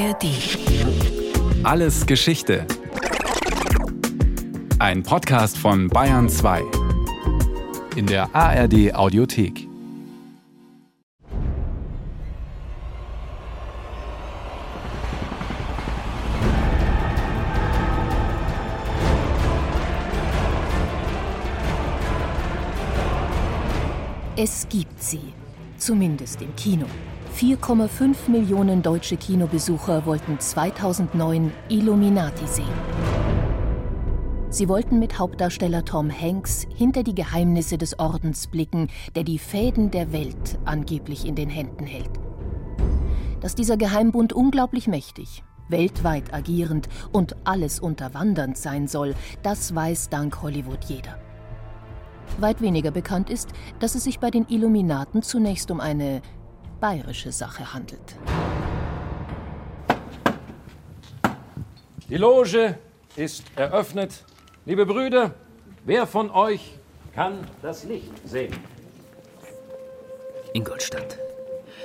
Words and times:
ARD. 0.00 0.24
Alles 1.62 2.06
Geschichte. 2.06 2.66
Ein 4.78 5.02
Podcast 5.02 5.58
von 5.58 5.88
Bayern 5.88 6.30
2. 6.30 6.62
In 7.96 8.06
der 8.06 8.34
ARD 8.34 8.94
Audiothek. 8.94 9.68
Es 24.36 24.66
gibt 24.70 25.02
sie. 25.02 25.34
Zumindest 25.76 26.40
im 26.40 26.56
Kino. 26.56 26.86
4,5 27.36 28.28
Millionen 28.28 28.82
deutsche 28.82 29.16
Kinobesucher 29.16 30.04
wollten 30.04 30.38
2009 30.38 31.52
Illuminati 31.68 32.46
sehen. 32.46 32.66
Sie 34.50 34.68
wollten 34.68 34.98
mit 34.98 35.18
Hauptdarsteller 35.18 35.84
Tom 35.84 36.10
Hanks 36.10 36.66
hinter 36.74 37.02
die 37.02 37.14
Geheimnisse 37.14 37.78
des 37.78 37.98
Ordens 37.98 38.48
blicken, 38.48 38.88
der 39.14 39.22
die 39.22 39.38
Fäden 39.38 39.90
der 39.90 40.12
Welt 40.12 40.58
angeblich 40.64 41.24
in 41.24 41.36
den 41.36 41.48
Händen 41.48 41.86
hält. 41.86 42.10
Dass 43.40 43.54
dieser 43.54 43.76
Geheimbund 43.76 44.32
unglaublich 44.32 44.86
mächtig, 44.86 45.44
weltweit 45.68 46.34
agierend 46.34 46.88
und 47.12 47.36
alles 47.44 47.78
unterwandernd 47.80 48.58
sein 48.58 48.88
soll, 48.88 49.14
das 49.42 49.74
weiß 49.74 50.08
dank 50.08 50.42
Hollywood 50.42 50.84
jeder. 50.84 51.16
Weit 52.38 52.60
weniger 52.60 52.90
bekannt 52.90 53.30
ist, 53.30 53.50
dass 53.78 53.94
es 53.94 54.04
sich 54.04 54.18
bei 54.18 54.30
den 54.30 54.46
Illuminaten 54.48 55.22
zunächst 55.22 55.70
um 55.70 55.80
eine 55.80 56.22
bayerische 56.80 57.30
Sache 57.30 57.72
handelt. 57.72 58.16
Die 62.08 62.16
Loge 62.16 62.78
ist 63.16 63.44
eröffnet. 63.54 64.24
Liebe 64.64 64.86
Brüder, 64.86 65.34
wer 65.84 66.06
von 66.06 66.30
euch 66.30 66.78
kann 67.14 67.38
das 67.62 67.84
Licht 67.84 68.12
sehen? 68.26 68.56
Ingolstadt. 70.54 71.18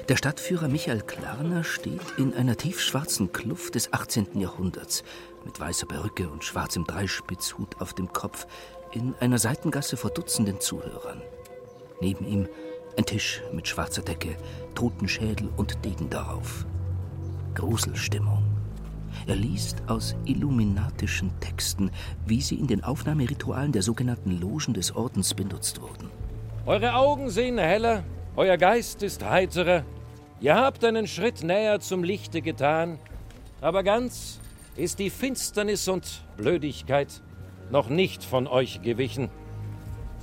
Der 0.09 0.17
Stadtführer 0.17 0.67
Michael 0.67 1.01
Klarner 1.01 1.63
steht 1.63 2.01
in 2.17 2.33
einer 2.33 2.57
tiefschwarzen 2.57 3.31
Kluft 3.31 3.75
des 3.75 3.91
18. 3.93 4.39
Jahrhunderts 4.39 5.03
mit 5.43 5.59
weißer 5.59 5.87
Perücke 5.87 6.29
und 6.29 6.43
schwarzem 6.43 6.85
Dreispitzhut 6.85 7.79
auf 7.81 7.93
dem 7.93 8.11
Kopf 8.11 8.47
in 8.91 9.13
einer 9.19 9.37
Seitengasse 9.37 9.97
vor 9.97 10.09
Dutzenden 10.09 10.59
Zuhörern. 10.59 11.21
Neben 12.01 12.27
ihm 12.27 12.47
ein 12.97 13.05
Tisch 13.05 13.41
mit 13.51 13.67
schwarzer 13.67 14.01
Decke, 14.01 14.35
Totenschädel 14.73 15.49
und 15.57 15.83
Degen 15.83 16.09
darauf. 16.09 16.65
Gruselstimmung. 17.53 18.43
Er 19.27 19.35
liest 19.35 19.81
aus 19.87 20.15
illuminatischen 20.25 21.31
Texten, 21.39 21.91
wie 22.25 22.41
sie 22.41 22.55
in 22.55 22.67
den 22.67 22.83
Aufnahmeritualen 22.83 23.71
der 23.71 23.81
sogenannten 23.81 24.39
Logen 24.39 24.73
des 24.73 24.95
Ordens 24.95 25.33
benutzt 25.33 25.81
wurden. 25.81 26.09
Eure 26.65 26.95
Augen 26.95 27.29
sehen 27.29 27.57
heller, 27.57 28.03
euer 28.35 28.57
Geist 28.57 29.03
ist 29.03 29.23
heiterer. 29.23 29.83
Ihr 30.41 30.55
habt 30.55 30.83
einen 30.83 31.07
Schritt 31.07 31.43
näher 31.43 31.79
zum 31.79 32.03
Lichte 32.03 32.41
getan, 32.41 32.99
aber 33.61 33.83
ganz 33.83 34.39
ist 34.75 34.99
die 34.99 35.09
Finsternis 35.09 35.87
und 35.87 36.23
Blödigkeit 36.37 37.21
noch 37.71 37.89
nicht 37.89 38.23
von 38.23 38.47
euch 38.47 38.81
gewichen. 38.81 39.29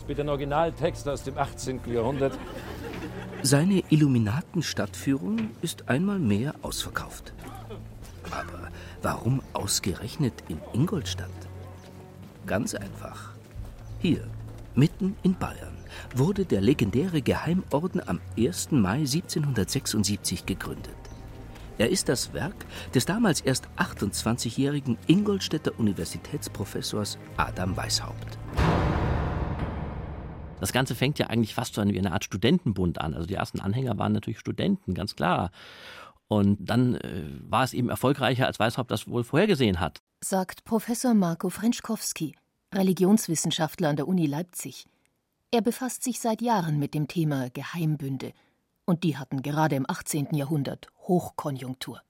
Bitte 0.07 0.23
ein 0.23 0.29
Originaltext 0.29 1.09
aus 1.09 1.23
dem 1.23 1.39
18. 1.39 1.81
Jahrhundert. 1.87 2.39
Seine 3.43 3.83
Illuminaten-Stadtführung 3.89 5.51
ist 5.63 5.89
einmal 5.89 6.19
mehr 6.19 6.55
ausverkauft. 6.63 7.33
Aber 8.31 8.69
warum 9.03 9.43
ausgerechnet 9.53 10.35
in 10.49 10.61
Ingolstadt? 10.73 11.29
Ganz 12.47 12.75
einfach. 12.75 13.31
Hier, 14.01 14.27
mitten 14.75 15.17
in 15.23 15.35
Bayern, 15.35 15.77
wurde 16.15 16.45
der 16.45 16.61
legendäre 16.61 17.23
Geheimorden 17.23 18.01
am 18.07 18.21
1. 18.37 18.73
Mai 18.73 18.99
1776 18.99 20.47
gegründet. 20.47 20.97
Er 21.79 21.89
ist 21.91 22.09
das 22.09 22.33
Werk 22.33 22.55
des 22.95 23.07
damals 23.07 23.41
erst 23.41 23.69
28-jährigen 23.77 24.99
Ingolstädter 25.07 25.73
Universitätsprofessors 25.79 27.19
Adam 27.37 27.77
Weishaupt. 27.77 28.39
Das 30.63 30.73
Ganze 30.73 30.95
fängt 30.95 31.19
ja 31.19 31.27
eigentlich 31.27 31.57
fast 31.57 31.75
so 31.75 31.85
wie 31.85 31.99
eine 31.99 32.13
Art 32.13 32.23
Studentenbund 32.23 33.01
an. 33.01 33.15
Also 33.15 33.27
die 33.27 33.35
ersten 33.35 33.59
Anhänger 33.59 33.99
waren 33.99 34.13
natürlich 34.13 34.39
Studenten, 34.39 34.95
ganz 34.95 35.17
klar. 35.17 35.51
Und 36.29 36.57
dann 36.61 36.95
äh, 36.95 37.25
war 37.41 37.65
es 37.65 37.73
eben 37.73 37.89
erfolgreicher, 37.89 38.47
als 38.47 38.61
Weishaupt 38.61 38.93
das 38.93 39.09
wohl 39.09 39.25
vorhergesehen 39.25 39.81
hat. 39.81 40.03
Sagt 40.21 40.63
Professor 40.63 41.15
Marco 41.15 41.51
Frenschkowski, 41.51 42.37
Religionswissenschaftler 42.73 43.89
an 43.89 43.97
der 43.97 44.07
Uni 44.07 44.27
Leipzig. 44.27 44.87
Er 45.51 45.63
befasst 45.63 46.05
sich 46.05 46.21
seit 46.21 46.41
Jahren 46.41 46.79
mit 46.79 46.95
dem 46.95 47.09
Thema 47.09 47.51
Geheimbünde. 47.51 48.33
Und 48.85 49.03
die 49.03 49.17
hatten 49.17 49.43
gerade 49.43 49.75
im 49.75 49.85
18. 49.91 50.29
Jahrhundert 50.31 50.87
Hochkonjunktur. 51.09 52.01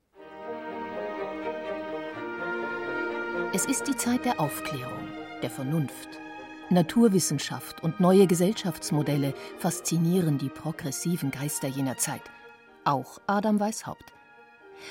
Es 3.55 3.65
ist 3.65 3.89
die 3.89 3.97
Zeit 3.97 4.27
der 4.27 4.39
Aufklärung, 4.41 5.09
der 5.41 5.49
Vernunft. 5.49 6.21
Naturwissenschaft 6.71 7.83
und 7.83 8.01
neue 8.01 8.27
Gesellschaftsmodelle 8.27 9.35
faszinieren 9.59 10.39
die 10.39 10.49
progressiven 10.49 11.31
Geister 11.31 11.69
jener 11.69 11.99
Zeit. 11.99 12.23
Auch 12.85 13.21
Adam 13.27 13.61
Weishaupt. 13.61 14.13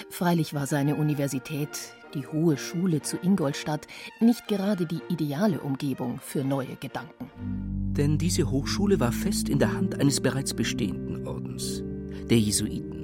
Freilich 0.09 0.53
war 0.53 0.67
seine 0.67 0.95
Universität, 0.95 1.93
die 2.13 2.25
Hohe 2.27 2.57
Schule 2.57 3.01
zu 3.01 3.17
Ingolstadt, 3.17 3.87
nicht 4.19 4.47
gerade 4.47 4.85
die 4.85 5.01
ideale 5.09 5.59
Umgebung 5.59 6.19
für 6.21 6.43
neue 6.43 6.75
Gedanken. 6.75 7.29
Denn 7.93 8.17
diese 8.17 8.49
Hochschule 8.49 8.99
war 8.99 9.11
fest 9.11 9.49
in 9.49 9.59
der 9.59 9.73
Hand 9.73 9.99
eines 9.99 10.21
bereits 10.21 10.53
bestehenden 10.53 11.27
Ordens, 11.27 11.83
der 12.29 12.39
Jesuiten. 12.39 13.00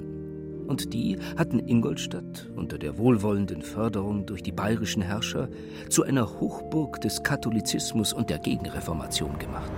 Und 0.68 0.92
die 0.92 1.18
hatten 1.38 1.66
Ingolstadt 1.66 2.50
unter 2.54 2.76
der 2.76 2.98
wohlwollenden 2.98 3.62
Förderung 3.62 4.26
durch 4.26 4.42
die 4.42 4.52
bayerischen 4.52 5.00
Herrscher 5.00 5.48
zu 5.88 6.02
einer 6.02 6.40
Hochburg 6.40 7.00
des 7.00 7.22
Katholizismus 7.22 8.12
und 8.12 8.28
der 8.28 8.38
Gegenreformation 8.38 9.38
gemacht. 9.38 9.72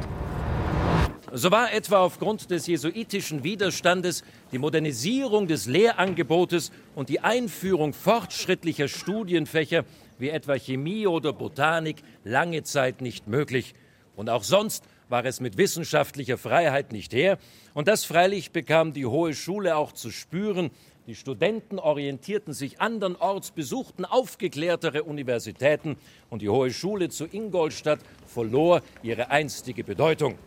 So 1.32 1.52
war 1.52 1.72
etwa 1.72 1.98
aufgrund 1.98 2.50
des 2.50 2.66
jesuitischen 2.66 3.44
Widerstandes 3.44 4.24
die 4.50 4.58
Modernisierung 4.58 5.46
des 5.46 5.66
Lehrangebotes 5.66 6.72
und 6.96 7.08
die 7.08 7.20
Einführung 7.20 7.92
fortschrittlicher 7.92 8.88
Studienfächer 8.88 9.84
wie 10.18 10.30
etwa 10.30 10.58
Chemie 10.58 11.06
oder 11.06 11.32
Botanik 11.32 12.02
lange 12.24 12.64
Zeit 12.64 13.00
nicht 13.00 13.28
möglich. 13.28 13.74
Und 14.16 14.28
auch 14.28 14.42
sonst 14.42 14.84
war 15.10 15.24
es 15.24 15.40
mit 15.40 15.58
wissenschaftlicher 15.58 16.38
Freiheit 16.38 16.92
nicht 16.92 17.12
her. 17.12 17.38
Und 17.74 17.88
das 17.88 18.04
freilich 18.04 18.52
bekam 18.52 18.92
die 18.92 19.06
Hohe 19.06 19.34
Schule 19.34 19.76
auch 19.76 19.92
zu 19.92 20.10
spüren. 20.10 20.70
Die 21.06 21.14
Studenten 21.14 21.78
orientierten 21.78 22.52
sich 22.52 22.80
andernorts, 22.80 23.50
besuchten 23.50 24.04
aufgeklärtere 24.04 25.02
Universitäten 25.02 25.96
und 26.28 26.42
die 26.42 26.48
Hohe 26.48 26.72
Schule 26.72 27.08
zu 27.08 27.26
Ingolstadt 27.26 28.00
verlor 28.26 28.82
ihre 29.02 29.30
einstige 29.30 29.84
Bedeutung 29.84 30.38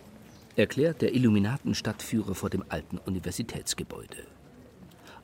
erklärt 0.56 1.02
der 1.02 1.16
Illuminaten-Stadtführer 1.16 2.36
vor 2.36 2.50
dem 2.50 2.64
alten 2.70 2.98
Universitätsgebäude. 2.98 4.18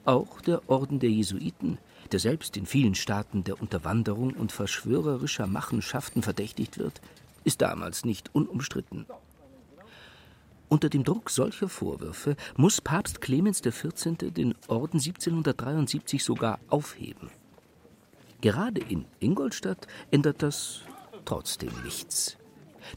Auch 0.05 0.41
der 0.41 0.67
Orden 0.69 0.99
der 0.99 1.09
Jesuiten, 1.09 1.77
der 2.11 2.19
selbst 2.19 2.57
in 2.57 2.65
vielen 2.65 2.95
Staaten 2.95 3.43
der 3.43 3.61
Unterwanderung 3.61 4.31
und 4.31 4.51
verschwörerischer 4.51 5.45
Machenschaften 5.45 6.23
verdächtigt 6.23 6.79
wird, 6.79 7.01
ist 7.43 7.61
damals 7.61 8.05
nicht 8.05 8.33
unumstritten. 8.33 9.05
Unter 10.69 10.89
dem 10.89 11.03
Druck 11.03 11.31
solcher 11.31 11.67
Vorwürfe 11.67 12.35
muss 12.55 12.79
Papst 12.79 13.21
Clemens 13.21 13.61
XIV. 13.63 14.31
den 14.31 14.53
Orden 14.67 14.99
1773 14.99 16.23
sogar 16.23 16.59
aufheben. 16.69 17.31
Gerade 18.41 18.79
in 18.87 19.05
Ingolstadt 19.19 19.87
ändert 20.11 20.43
das 20.43 20.81
trotzdem 21.25 21.71
nichts. 21.83 22.37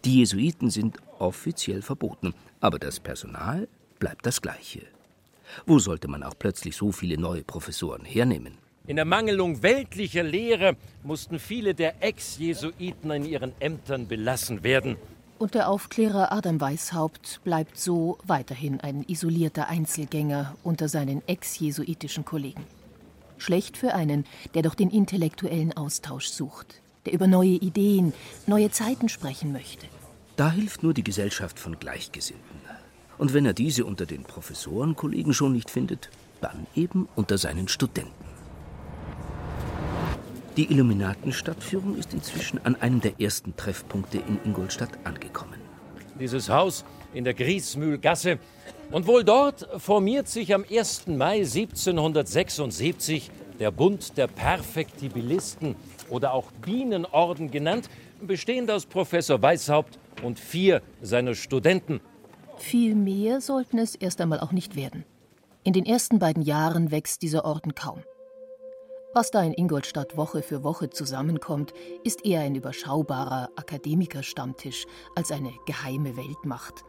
Die 0.04 0.18
Jesuiten 0.18 0.70
sind 0.70 0.98
offiziell 1.18 1.82
verboten, 1.82 2.34
aber 2.60 2.78
das 2.78 3.00
Personal 3.00 3.68
bleibt 3.98 4.26
das 4.26 4.42
gleiche. 4.42 4.82
Wo 5.66 5.78
sollte 5.78 6.08
man 6.08 6.22
auch 6.22 6.34
plötzlich 6.38 6.76
so 6.76 6.92
viele 6.92 7.18
neue 7.18 7.42
Professoren 7.42 8.04
hernehmen? 8.04 8.58
In 8.86 8.96
der 8.96 9.04
Mangelung 9.04 9.62
weltlicher 9.62 10.22
Lehre 10.22 10.76
mussten 11.02 11.38
viele 11.38 11.74
der 11.74 12.02
Ex-Jesuiten 12.02 13.10
in 13.12 13.24
ihren 13.24 13.52
Ämtern 13.60 14.08
belassen 14.08 14.62
werden. 14.62 14.96
Und 15.42 15.54
der 15.54 15.68
Aufklärer 15.68 16.30
Adam 16.30 16.60
Weishaupt 16.60 17.40
bleibt 17.42 17.76
so 17.76 18.16
weiterhin 18.24 18.78
ein 18.80 19.02
isolierter 19.08 19.66
Einzelgänger 19.68 20.54
unter 20.62 20.88
seinen 20.88 21.20
ex-jesuitischen 21.26 22.24
Kollegen. 22.24 22.64
Schlecht 23.38 23.76
für 23.76 23.92
einen, 23.92 24.24
der 24.54 24.62
doch 24.62 24.76
den 24.76 24.88
intellektuellen 24.88 25.76
Austausch 25.76 26.28
sucht, 26.28 26.80
der 27.06 27.14
über 27.14 27.26
neue 27.26 27.56
Ideen, 27.56 28.12
neue 28.46 28.70
Zeiten 28.70 29.08
sprechen 29.08 29.50
möchte. 29.50 29.88
Da 30.36 30.52
hilft 30.52 30.84
nur 30.84 30.94
die 30.94 31.02
Gesellschaft 31.02 31.58
von 31.58 31.76
Gleichgesinnten. 31.76 32.60
Und 33.18 33.34
wenn 33.34 33.44
er 33.44 33.52
diese 33.52 33.84
unter 33.84 34.06
den 34.06 34.22
Professorenkollegen 34.22 35.34
schon 35.34 35.54
nicht 35.54 35.70
findet, 35.70 36.10
dann 36.40 36.68
eben 36.76 37.08
unter 37.16 37.36
seinen 37.36 37.66
Studenten. 37.66 38.21
Die 40.58 40.70
Illuminatenstadtführung 40.70 41.96
ist 41.96 42.12
inzwischen 42.12 42.62
an 42.64 42.76
einem 42.76 43.00
der 43.00 43.18
ersten 43.18 43.56
Treffpunkte 43.56 44.18
in 44.18 44.38
Ingolstadt 44.44 44.90
angekommen. 45.04 45.58
Dieses 46.20 46.50
Haus 46.50 46.84
in 47.14 47.24
der 47.24 47.32
Griesmühlgasse. 47.32 48.38
Und 48.90 49.06
wohl 49.06 49.24
dort 49.24 49.66
formiert 49.78 50.28
sich 50.28 50.54
am 50.54 50.66
1. 50.70 51.06
Mai 51.06 51.38
1776 51.38 53.30
der 53.58 53.70
Bund 53.70 54.18
der 54.18 54.26
Perfektibilisten 54.26 55.74
oder 56.10 56.34
auch 56.34 56.52
Bienenorden 56.60 57.50
genannt, 57.50 57.88
bestehend 58.20 58.70
aus 58.70 58.84
Professor 58.84 59.40
Weishaupt 59.40 59.98
und 60.22 60.38
vier 60.38 60.82
seiner 61.00 61.34
Studenten. 61.34 62.00
Viel 62.58 62.94
mehr 62.94 63.40
sollten 63.40 63.78
es 63.78 63.94
erst 63.94 64.20
einmal 64.20 64.40
auch 64.40 64.52
nicht 64.52 64.76
werden. 64.76 65.04
In 65.64 65.72
den 65.72 65.86
ersten 65.86 66.18
beiden 66.18 66.42
Jahren 66.42 66.90
wächst 66.90 67.22
dieser 67.22 67.46
Orden 67.46 67.74
kaum. 67.74 68.02
Was 69.14 69.30
da 69.30 69.42
in 69.42 69.52
Ingolstadt 69.52 70.16
Woche 70.16 70.40
für 70.40 70.64
Woche 70.64 70.88
zusammenkommt, 70.88 71.74
ist 72.02 72.24
eher 72.24 72.40
ein 72.40 72.54
überschaubarer 72.54 73.50
Akademikerstammtisch 73.56 74.86
als 75.14 75.30
eine 75.30 75.52
geheime 75.66 76.16
Weltmacht. 76.16 76.82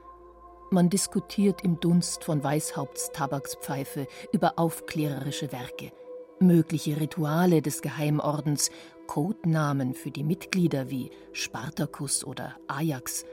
Man 0.71 0.89
diskutiert 0.89 1.65
im 1.65 1.81
Dunst 1.81 2.23
von 2.23 2.41
Weißhaupts 2.41 3.11
Tabakspfeife 3.11 4.07
über 4.31 4.57
aufklärerische 4.57 5.51
Werke, 5.51 5.91
mögliche 6.39 6.97
Rituale 6.97 7.61
des 7.61 7.81
Geheimordens, 7.81 8.71
Codenamen 9.05 9.93
für 9.93 10.09
die 10.09 10.23
Mitglieder 10.23 10.89
wie 10.89 11.11
Spartacus 11.33 12.23
oder 12.23 12.55
Ajax 12.67 13.25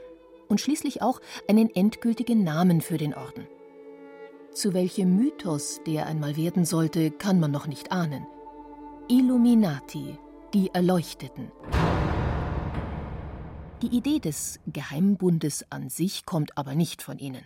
und 0.49 0.59
schließlich 0.59 1.01
auch 1.01 1.21
einen 1.47 1.73
endgültigen 1.73 2.43
Namen 2.43 2.81
für 2.81 2.97
den 2.97 3.13
Orden. 3.13 3.47
Zu 4.53 4.73
welchem 4.73 5.15
Mythos 5.15 5.79
der 5.87 6.07
einmal 6.07 6.35
werden 6.35 6.65
sollte, 6.65 7.09
kann 7.09 7.39
man 7.39 7.51
noch 7.51 7.67
nicht 7.67 7.93
ahnen. 7.93 8.27
Illuminati, 9.07 10.17
die 10.53 10.69
Erleuchteten. 10.73 11.51
Die 13.81 13.87
Idee 13.87 14.19
des 14.19 14.59
Geheimbundes 14.67 15.65
an 15.69 15.89
sich 15.89 16.25
kommt 16.25 16.57
aber 16.57 16.75
nicht 16.75 17.01
von 17.01 17.17
ihnen. 17.17 17.45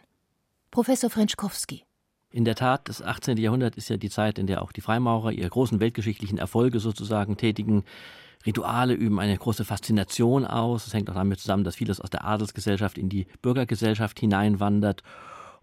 Professor 0.72 1.10
Frenschkowski. 1.10 1.84
In 2.31 2.46
der 2.46 2.56
Tat, 2.56 2.90
das 2.90 3.02
18. 3.02 3.38
Jahrhundert 3.38 3.78
ist 3.78 3.90
ja 3.90 3.98
die 3.98 4.10
Zeit, 4.10 4.38
in 4.38 4.48
der 4.48 4.62
auch 4.62 4.72
die 4.72 4.81
Freimaurer 4.81 5.31
ihre 5.31 5.50
großen 5.50 5.80
weltgeschichtlichen 5.80 6.38
Erfolge 6.38 6.80
sozusagen 6.80 7.38
tätigen. 7.38 7.84
Rituale 8.46 8.94
üben 8.94 9.19
eine 9.19 9.38
große 9.38 9.66
Faszination 9.66 10.46
aus. 10.46 10.86
Es 10.86 10.94
hängt 10.94 11.10
auch 11.10 11.16
damit 11.16 11.40
zusammen, 11.40 11.63
dass 11.63 11.75
vieles 11.75 12.01
aus 12.01 12.10
der 12.10 12.25
Adelsgesellschaft 12.25 12.98
in 12.98 13.10
die 13.10 13.28
Bürgergesellschaft 13.42 14.19
hineinwandert. 14.19 15.04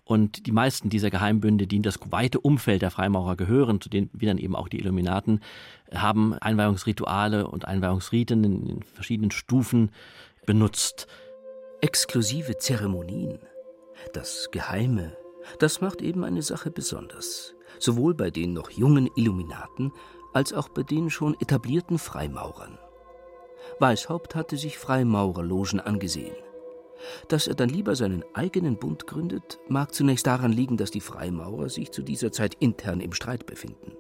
Und 0.05 0.47
die 0.47 0.53
meisten 0.53 0.91
dieser 0.91 1.11
Geheimbünde, 1.11 1.67
die 1.67 1.77
in 1.77 1.83
das 1.83 1.99
weite 2.11 2.41
Umfeld 2.41 2.83
der 2.83 2.91
Freimaurer 2.91 3.37
gehören, 3.37 3.81
zu 3.81 3.89
denen 3.89 4.11
wie 4.13 4.27
dann 4.27 4.39
eben 4.39 4.57
auch 4.57 4.69
die 4.69 4.81
Illuminaten, 4.81 5.41
haben 5.95 6.35
Einweihungsrituale 6.35 7.47
und 7.47 7.67
Einweihungsriten 7.67 8.43
in 8.45 8.83
verschiedenen 8.83 9.31
Stufen 9.31 9.91
benutzt. 10.45 11.07
Exklusive 11.81 12.59
Zeremonien, 12.59 13.39
das 14.13 14.49
Geheime, 14.51 15.17
das 15.59 15.81
macht 15.81 16.03
eben 16.03 16.25
eine 16.25 16.43
Sache 16.43 16.71
besonders. 16.71 17.55
Sowohl 17.79 18.15
bei 18.15 18.31
den 18.31 18.53
noch 18.53 18.71
jungen 18.71 19.09
Illuminaten 19.17 19.93
als 20.33 20.53
auch 20.53 20.69
bei 20.69 20.83
den 20.83 21.11
schon 21.11 21.35
etablierten 21.41 21.99
Freimaurern. 21.99 22.79
Weishaupt 23.79 24.35
hatte 24.35 24.57
sich 24.57 24.79
Freimaurerlogen 24.79 25.81
angesehen. 25.81 26.35
Dass 27.29 27.47
er 27.47 27.55
dann 27.55 27.69
lieber 27.69 27.97
seinen 27.97 28.25
eigenen 28.35 28.77
Bund 28.77 29.07
gründet, 29.07 29.59
mag 29.69 29.95
zunächst 29.95 30.27
daran 30.27 30.53
liegen, 30.53 30.77
dass 30.77 30.91
die 30.91 31.01
Freimaurer 31.01 31.69
sich 31.69 31.91
zu 31.91 32.03
dieser 32.03 32.33
Zeit 32.33 32.57
intern 32.61 33.01
im 33.01 33.13
Streit 33.13 33.47
befinden. 33.47 33.93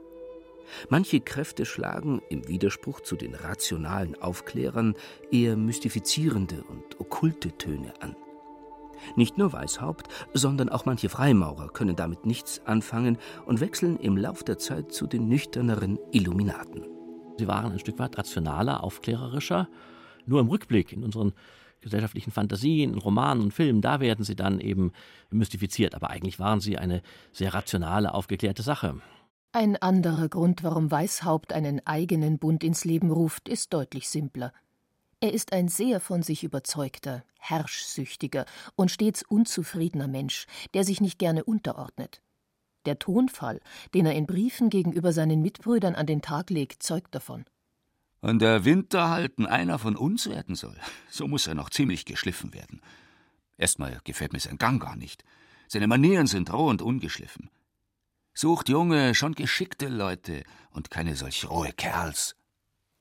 Manche 0.88 1.20
Kräfte 1.20 1.64
schlagen, 1.66 2.22
im 2.30 2.48
Widerspruch 2.48 3.00
zu 3.00 3.16
den 3.16 3.34
rationalen 3.34 4.20
Aufklärern, 4.20 4.94
eher 5.30 5.56
mystifizierende 5.56 6.64
und 6.68 6.98
okkulte 6.98 7.52
Töne 7.58 7.92
an. 8.00 8.16
Nicht 9.16 9.36
nur 9.36 9.52
Weishaupt, 9.52 10.08
sondern 10.32 10.68
auch 10.68 10.84
manche 10.84 11.08
Freimaurer 11.08 11.68
können 11.68 11.96
damit 11.96 12.24
nichts 12.24 12.62
anfangen 12.66 13.18
und 13.46 13.60
wechseln 13.60 13.98
im 13.98 14.16
Lauf 14.16 14.44
der 14.44 14.58
Zeit 14.58 14.92
zu 14.92 15.06
den 15.06 15.28
nüchterneren 15.28 15.98
Illuminaten. 16.12 16.86
Sie 17.38 17.48
waren 17.48 17.72
ein 17.72 17.78
Stück 17.78 17.98
weit 17.98 18.16
rationaler, 18.16 18.84
aufklärerischer. 18.84 19.68
Nur 20.26 20.40
im 20.40 20.48
Rückblick 20.48 20.92
in 20.92 21.02
unseren 21.02 21.32
gesellschaftlichen 21.82 22.30
Fantasien, 22.30 22.94
in 22.94 22.98
Romanen 22.98 23.42
und 23.42 23.54
Filmen, 23.54 23.82
da 23.82 24.00
werden 24.00 24.24
sie 24.24 24.36
dann 24.36 24.60
eben 24.60 24.92
mystifiziert. 25.30 25.94
Aber 25.94 26.10
eigentlich 26.10 26.38
waren 26.38 26.60
sie 26.60 26.78
eine 26.78 27.02
sehr 27.32 27.52
rationale, 27.52 28.14
aufgeklärte 28.14 28.62
Sache. 28.62 29.00
Ein 29.52 29.76
anderer 29.76 30.30
Grund, 30.30 30.64
warum 30.64 30.90
Weishaupt 30.90 31.52
einen 31.52 31.86
eigenen 31.86 32.38
Bund 32.38 32.64
ins 32.64 32.86
Leben 32.86 33.10
ruft, 33.10 33.50
ist 33.50 33.74
deutlich 33.74 34.08
simpler. 34.08 34.52
Er 35.20 35.34
ist 35.34 35.52
ein 35.52 35.68
sehr 35.68 36.00
von 36.00 36.22
sich 36.22 36.42
überzeugter, 36.42 37.22
herrschsüchtiger 37.38 38.46
und 38.74 38.90
stets 38.90 39.22
unzufriedener 39.22 40.08
Mensch, 40.08 40.46
der 40.74 40.84
sich 40.84 41.00
nicht 41.00 41.18
gerne 41.18 41.44
unterordnet. 41.44 42.22
Der 42.86 42.98
Tonfall, 42.98 43.60
den 43.94 44.06
er 44.06 44.14
in 44.14 44.26
Briefen 44.26 44.70
gegenüber 44.70 45.12
seinen 45.12 45.42
Mitbrüdern 45.42 45.94
an 45.94 46.06
den 46.06 46.22
Tag 46.22 46.50
legt, 46.50 46.82
zeugt 46.82 47.14
davon. 47.14 47.44
Und 48.22 48.38
der 48.40 48.64
Winterhalten 48.64 49.46
einer 49.46 49.80
von 49.80 49.96
uns 49.96 50.28
werden 50.28 50.54
soll, 50.54 50.76
so 51.10 51.26
muss 51.26 51.48
er 51.48 51.54
noch 51.54 51.70
ziemlich 51.70 52.04
geschliffen 52.04 52.54
werden. 52.54 52.80
Erstmal 53.58 54.00
gefällt 54.04 54.32
mir 54.32 54.38
sein 54.38 54.58
Gang 54.58 54.80
gar 54.80 54.96
nicht. 54.96 55.24
Seine 55.66 55.88
Manieren 55.88 56.28
sind 56.28 56.52
roh 56.52 56.68
und 56.68 56.82
ungeschliffen. 56.82 57.50
Sucht 58.32 58.68
junge, 58.68 59.14
schon 59.16 59.34
geschickte 59.34 59.88
Leute 59.88 60.44
und 60.70 60.88
keine 60.88 61.16
solch 61.16 61.50
rohe 61.50 61.72
Kerls. 61.72 62.36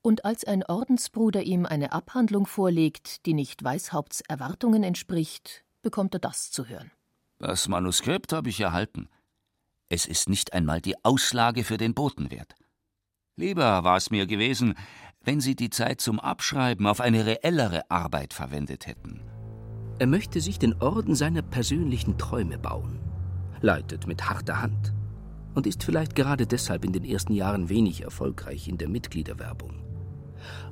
Und 0.02 0.24
als 0.24 0.44
ein 0.44 0.64
Ordensbruder 0.64 1.44
ihm 1.44 1.66
eine 1.66 1.92
Abhandlung 1.92 2.46
vorlegt, 2.46 3.24
die 3.24 3.34
nicht 3.34 3.62
Weishaupts 3.62 4.22
Erwartungen 4.22 4.82
entspricht, 4.82 5.64
bekommt 5.82 6.14
er 6.14 6.20
das 6.20 6.50
zu 6.50 6.66
hören. 6.66 6.90
Das 7.38 7.68
Manuskript 7.68 8.32
habe 8.32 8.48
ich 8.48 8.58
erhalten. 8.58 9.08
Es 9.88 10.06
ist 10.06 10.28
nicht 10.28 10.52
einmal 10.52 10.80
die 10.80 11.02
Auslage 11.04 11.62
für 11.62 11.76
den 11.76 11.94
Boten 11.94 12.32
wert. 12.32 12.56
Lieber 13.36 13.84
war 13.84 13.96
es 13.96 14.10
mir 14.10 14.26
gewesen, 14.26 14.74
wenn 15.24 15.40
Sie 15.40 15.54
die 15.54 15.70
Zeit 15.70 16.00
zum 16.00 16.20
Abschreiben 16.20 16.86
auf 16.86 17.00
eine 17.00 17.26
reellere 17.26 17.90
Arbeit 17.90 18.34
verwendet 18.34 18.86
hätten. 18.86 19.20
Er 19.98 20.06
möchte 20.06 20.40
sich 20.40 20.58
den 20.58 20.80
Orden 20.80 21.14
seiner 21.14 21.42
persönlichen 21.42 22.18
Träume 22.18 22.58
bauen, 22.58 23.00
leitet 23.60 24.06
mit 24.06 24.28
harter 24.28 24.60
Hand 24.60 24.92
und 25.54 25.66
ist 25.66 25.84
vielleicht 25.84 26.14
gerade 26.14 26.46
deshalb 26.46 26.84
in 26.84 26.92
den 26.92 27.04
ersten 27.04 27.34
Jahren 27.34 27.68
wenig 27.68 28.02
erfolgreich 28.02 28.68
in 28.68 28.78
der 28.78 28.88
Mitgliederwerbung. 28.88 29.82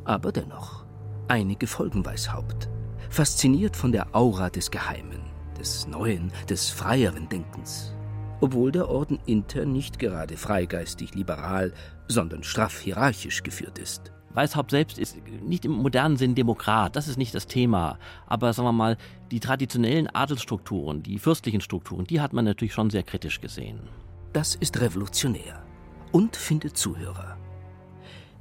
Aber 0.04 0.33
dennoch, 0.33 0.87
einige 1.28 1.66
folgen 1.66 2.04
Weishaupt, 2.04 2.69
fasziniert 3.09 3.76
von 3.76 3.92
der 3.92 4.14
Aura 4.16 4.50
des 4.50 4.71
Geheimen, 4.71 5.21
des 5.59 5.87
Neuen, 5.87 6.33
des 6.49 6.71
freieren 6.71 7.28
Denkens 7.28 7.95
obwohl 8.40 8.73
der 8.73 8.88
Orden 8.88 9.19
intern 9.26 9.73
nicht 9.73 9.99
gerade 9.99 10.37
freigeistig 10.37 11.14
liberal, 11.14 11.73
sondern 12.09 12.42
straff 12.42 12.80
hierarchisch 12.80 13.42
geführt 13.42 13.78
ist. 13.78 14.12
Weishaupt 14.32 14.70
selbst 14.70 14.99
ist 14.99 15.16
nicht 15.42 15.64
im 15.64 15.72
modernen 15.72 16.16
Sinn 16.16 16.34
Demokrat, 16.34 16.94
das 16.94 17.08
ist 17.08 17.16
nicht 17.16 17.34
das 17.34 17.46
Thema. 17.46 17.99
Aber 18.26 18.52
sagen 18.52 18.68
wir 18.68 18.72
mal, 18.72 18.96
die 19.30 19.40
traditionellen 19.40 20.06
Adelsstrukturen, 20.06 21.02
die 21.02 21.18
fürstlichen 21.18 21.60
Strukturen, 21.60 22.04
die 22.06 22.20
hat 22.20 22.32
man 22.32 22.44
natürlich 22.44 22.75
schon 22.75 22.90
sehr 22.90 23.02
kritisch 23.02 23.40
gesehen. 23.40 23.80
Das 24.32 24.54
ist 24.54 24.80
revolutionär 24.80 25.62
und 26.12 26.37
findet 26.37 26.76
Zuhörer. 26.76 27.37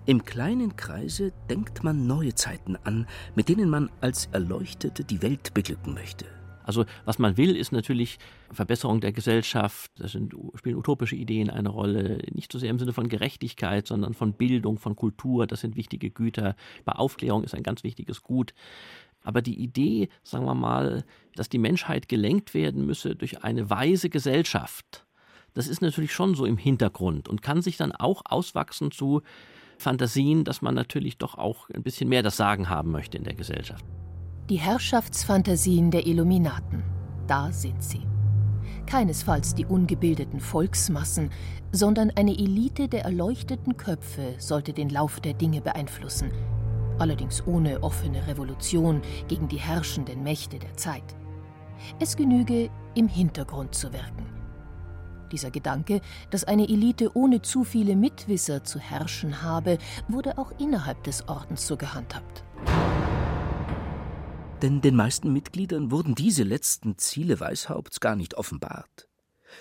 Im 0.05 0.23
kleinen 0.25 0.75
Kreise 0.75 1.31
denkt 1.49 1.83
man 1.83 2.07
neue 2.07 2.33
Zeiten 2.33 2.75
an, 2.83 3.07
mit 3.35 3.49
denen 3.49 3.69
man 3.69 3.89
als 4.01 4.27
Erleuchtete 4.31 5.03
die 5.03 5.21
Welt 5.21 5.53
beglücken 5.53 5.93
möchte. 5.93 6.25
Also 6.69 6.85
was 7.03 7.17
man 7.17 7.35
will, 7.35 7.55
ist 7.55 7.71
natürlich 7.71 8.19
Verbesserung 8.51 9.01
der 9.01 9.11
Gesellschaft. 9.11 9.89
Da 9.97 10.07
spielen 10.07 10.75
utopische 10.75 11.15
Ideen 11.15 11.49
eine 11.49 11.69
Rolle. 11.69 12.19
Nicht 12.31 12.51
so 12.51 12.59
sehr 12.59 12.69
im 12.69 12.77
Sinne 12.77 12.93
von 12.93 13.09
Gerechtigkeit, 13.09 13.87
sondern 13.87 14.13
von 14.13 14.33
Bildung, 14.33 14.77
von 14.77 14.95
Kultur. 14.95 15.47
Das 15.47 15.61
sind 15.61 15.75
wichtige 15.75 16.11
Güter. 16.11 16.55
Bei 16.85 16.91
Aufklärung 16.91 17.43
ist 17.43 17.55
ein 17.55 17.63
ganz 17.63 17.83
wichtiges 17.83 18.21
Gut. 18.21 18.53
Aber 19.23 19.41
die 19.41 19.59
Idee, 19.59 20.09
sagen 20.21 20.45
wir 20.45 20.53
mal, 20.53 21.05
dass 21.33 21.49
die 21.49 21.57
Menschheit 21.57 22.07
gelenkt 22.07 22.53
werden 22.53 22.85
müsse 22.85 23.15
durch 23.15 23.43
eine 23.43 23.71
weise 23.71 24.11
Gesellschaft, 24.11 25.07
das 25.55 25.67
ist 25.67 25.81
natürlich 25.81 26.13
schon 26.13 26.35
so 26.35 26.45
im 26.45 26.57
Hintergrund 26.57 27.27
und 27.27 27.41
kann 27.41 27.63
sich 27.63 27.77
dann 27.77 27.93
auch 27.93 28.21
auswachsen 28.25 28.91
zu 28.91 29.23
Fantasien, 29.79 30.43
dass 30.43 30.61
man 30.61 30.75
natürlich 30.75 31.17
doch 31.17 31.33
auch 31.33 31.67
ein 31.71 31.81
bisschen 31.81 32.09
mehr 32.09 32.21
das 32.21 32.37
Sagen 32.37 32.69
haben 32.69 32.91
möchte 32.91 33.17
in 33.17 33.23
der 33.23 33.33
Gesellschaft. 33.33 33.83
Die 34.49 34.57
Herrschaftsfantasien 34.57 35.91
der 35.91 36.07
Illuminaten. 36.07 36.81
Da 37.27 37.51
sind 37.51 37.83
sie. 37.83 38.01
Keinesfalls 38.87 39.53
die 39.53 39.67
ungebildeten 39.67 40.39
Volksmassen, 40.39 41.29
sondern 41.71 42.09
eine 42.15 42.31
Elite 42.31 42.87
der 42.87 43.03
erleuchteten 43.03 43.77
Köpfe 43.77 44.33
sollte 44.39 44.73
den 44.73 44.89
Lauf 44.89 45.19
der 45.19 45.33
Dinge 45.33 45.61
beeinflussen, 45.61 46.31
allerdings 46.97 47.45
ohne 47.45 47.83
offene 47.83 48.25
Revolution 48.25 49.03
gegen 49.27 49.47
die 49.47 49.59
herrschenden 49.59 50.23
Mächte 50.23 50.57
der 50.57 50.75
Zeit. 50.75 51.15
Es 51.99 52.17
genüge, 52.17 52.71
im 52.95 53.07
Hintergrund 53.07 53.75
zu 53.75 53.93
wirken. 53.93 54.25
Dieser 55.31 55.51
Gedanke, 55.51 56.01
dass 56.31 56.43
eine 56.43 56.67
Elite 56.67 57.15
ohne 57.15 57.43
zu 57.43 57.63
viele 57.63 57.95
Mitwisser 57.95 58.63
zu 58.63 58.79
herrschen 58.79 59.43
habe, 59.43 59.77
wurde 60.07 60.39
auch 60.39 60.51
innerhalb 60.57 61.03
des 61.03 61.27
Ordens 61.27 61.67
so 61.67 61.77
gehandhabt. 61.77 62.38
Denn 64.61 64.81
den 64.81 64.95
meisten 64.95 65.31
Mitgliedern 65.31 65.89
wurden 65.89 66.15
diese 66.15 66.43
letzten 66.43 66.97
Ziele 66.97 67.39
Weishaupts 67.39 68.01
gar 68.01 68.17
nicht 68.17 68.33
offenbart. 68.33 69.07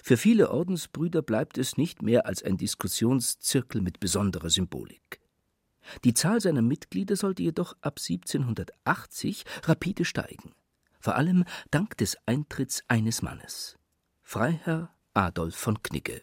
Für 0.02 0.17
viele 0.17 0.50
Ordensbrüder 0.50 1.23
bleibt 1.23 1.57
es 1.57 1.76
nicht 1.76 2.02
mehr 2.02 2.26
als 2.26 2.43
ein 2.43 2.57
Diskussionszirkel 2.57 3.81
mit 3.81 4.00
besonderer 4.00 4.50
Symbolik. 4.50 5.21
Die 6.05 6.14
Zahl 6.14 6.40
seiner 6.40 6.62
Mitglieder 6.62 7.14
sollte 7.14 7.45
jedoch 7.45 7.75
ab 7.81 7.99
1780 7.99 9.45
rapide 9.62 10.05
steigen, 10.05 10.52
vor 10.99 11.14
allem 11.14 11.45
dank 11.71 11.97
des 11.97 12.19
Eintritts 12.26 12.83
eines 12.88 13.23
Mannes, 13.23 13.78
Freiherr 14.23 14.90
Adolf 15.14 15.55
von 15.55 15.83
Knigge. 15.83 16.23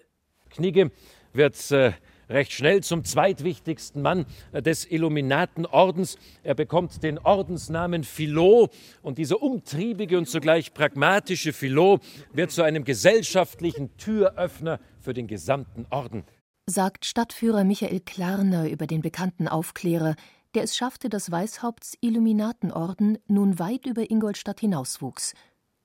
Knigge 0.50 0.92
wird 1.34 1.72
äh, 1.72 1.94
recht 2.30 2.52
schnell 2.52 2.84
zum 2.84 3.04
zweitwichtigsten 3.04 4.02
Mann 4.02 4.26
äh, 4.52 4.62
des 4.62 4.90
Illuminatenordens. 4.90 6.18
Er 6.44 6.56
bekommt 6.56 7.04
den 7.04 7.20
Ordensnamen 7.20 8.04
Philot 8.04 8.72
und 9.02 9.18
dieser 9.18 9.42
umtriebige 9.42 10.18
und 10.18 10.28
zugleich 10.28 10.74
pragmatische 10.74 11.54
Philot 11.54 12.02
wird 12.34 12.52
zu 12.52 12.64
einem 12.64 12.84
gesellschaftlichen 12.84 13.96
Türöffner 13.98 14.80
für 15.00 15.14
den 15.14 15.28
gesamten 15.28 15.86
Orden. 15.90 16.24
Sagt 16.68 17.06
Stadtführer 17.06 17.64
Michael 17.64 18.00
Klarner 18.00 18.70
über 18.70 18.88
den 18.88 19.02
bekannten 19.02 19.48
Aufklärer, 19.48 20.16
der 20.56 20.64
es 20.64 20.76
schaffte, 20.76 21.10
dass 21.10 21.30
Weishaupts 21.32 21.96
Illuminatenorden 22.02 23.18
nun 23.28 23.60
weit 23.60 23.86
über 23.86 24.10
Ingolstadt 24.10 24.62
hinauswuchs 24.62 25.34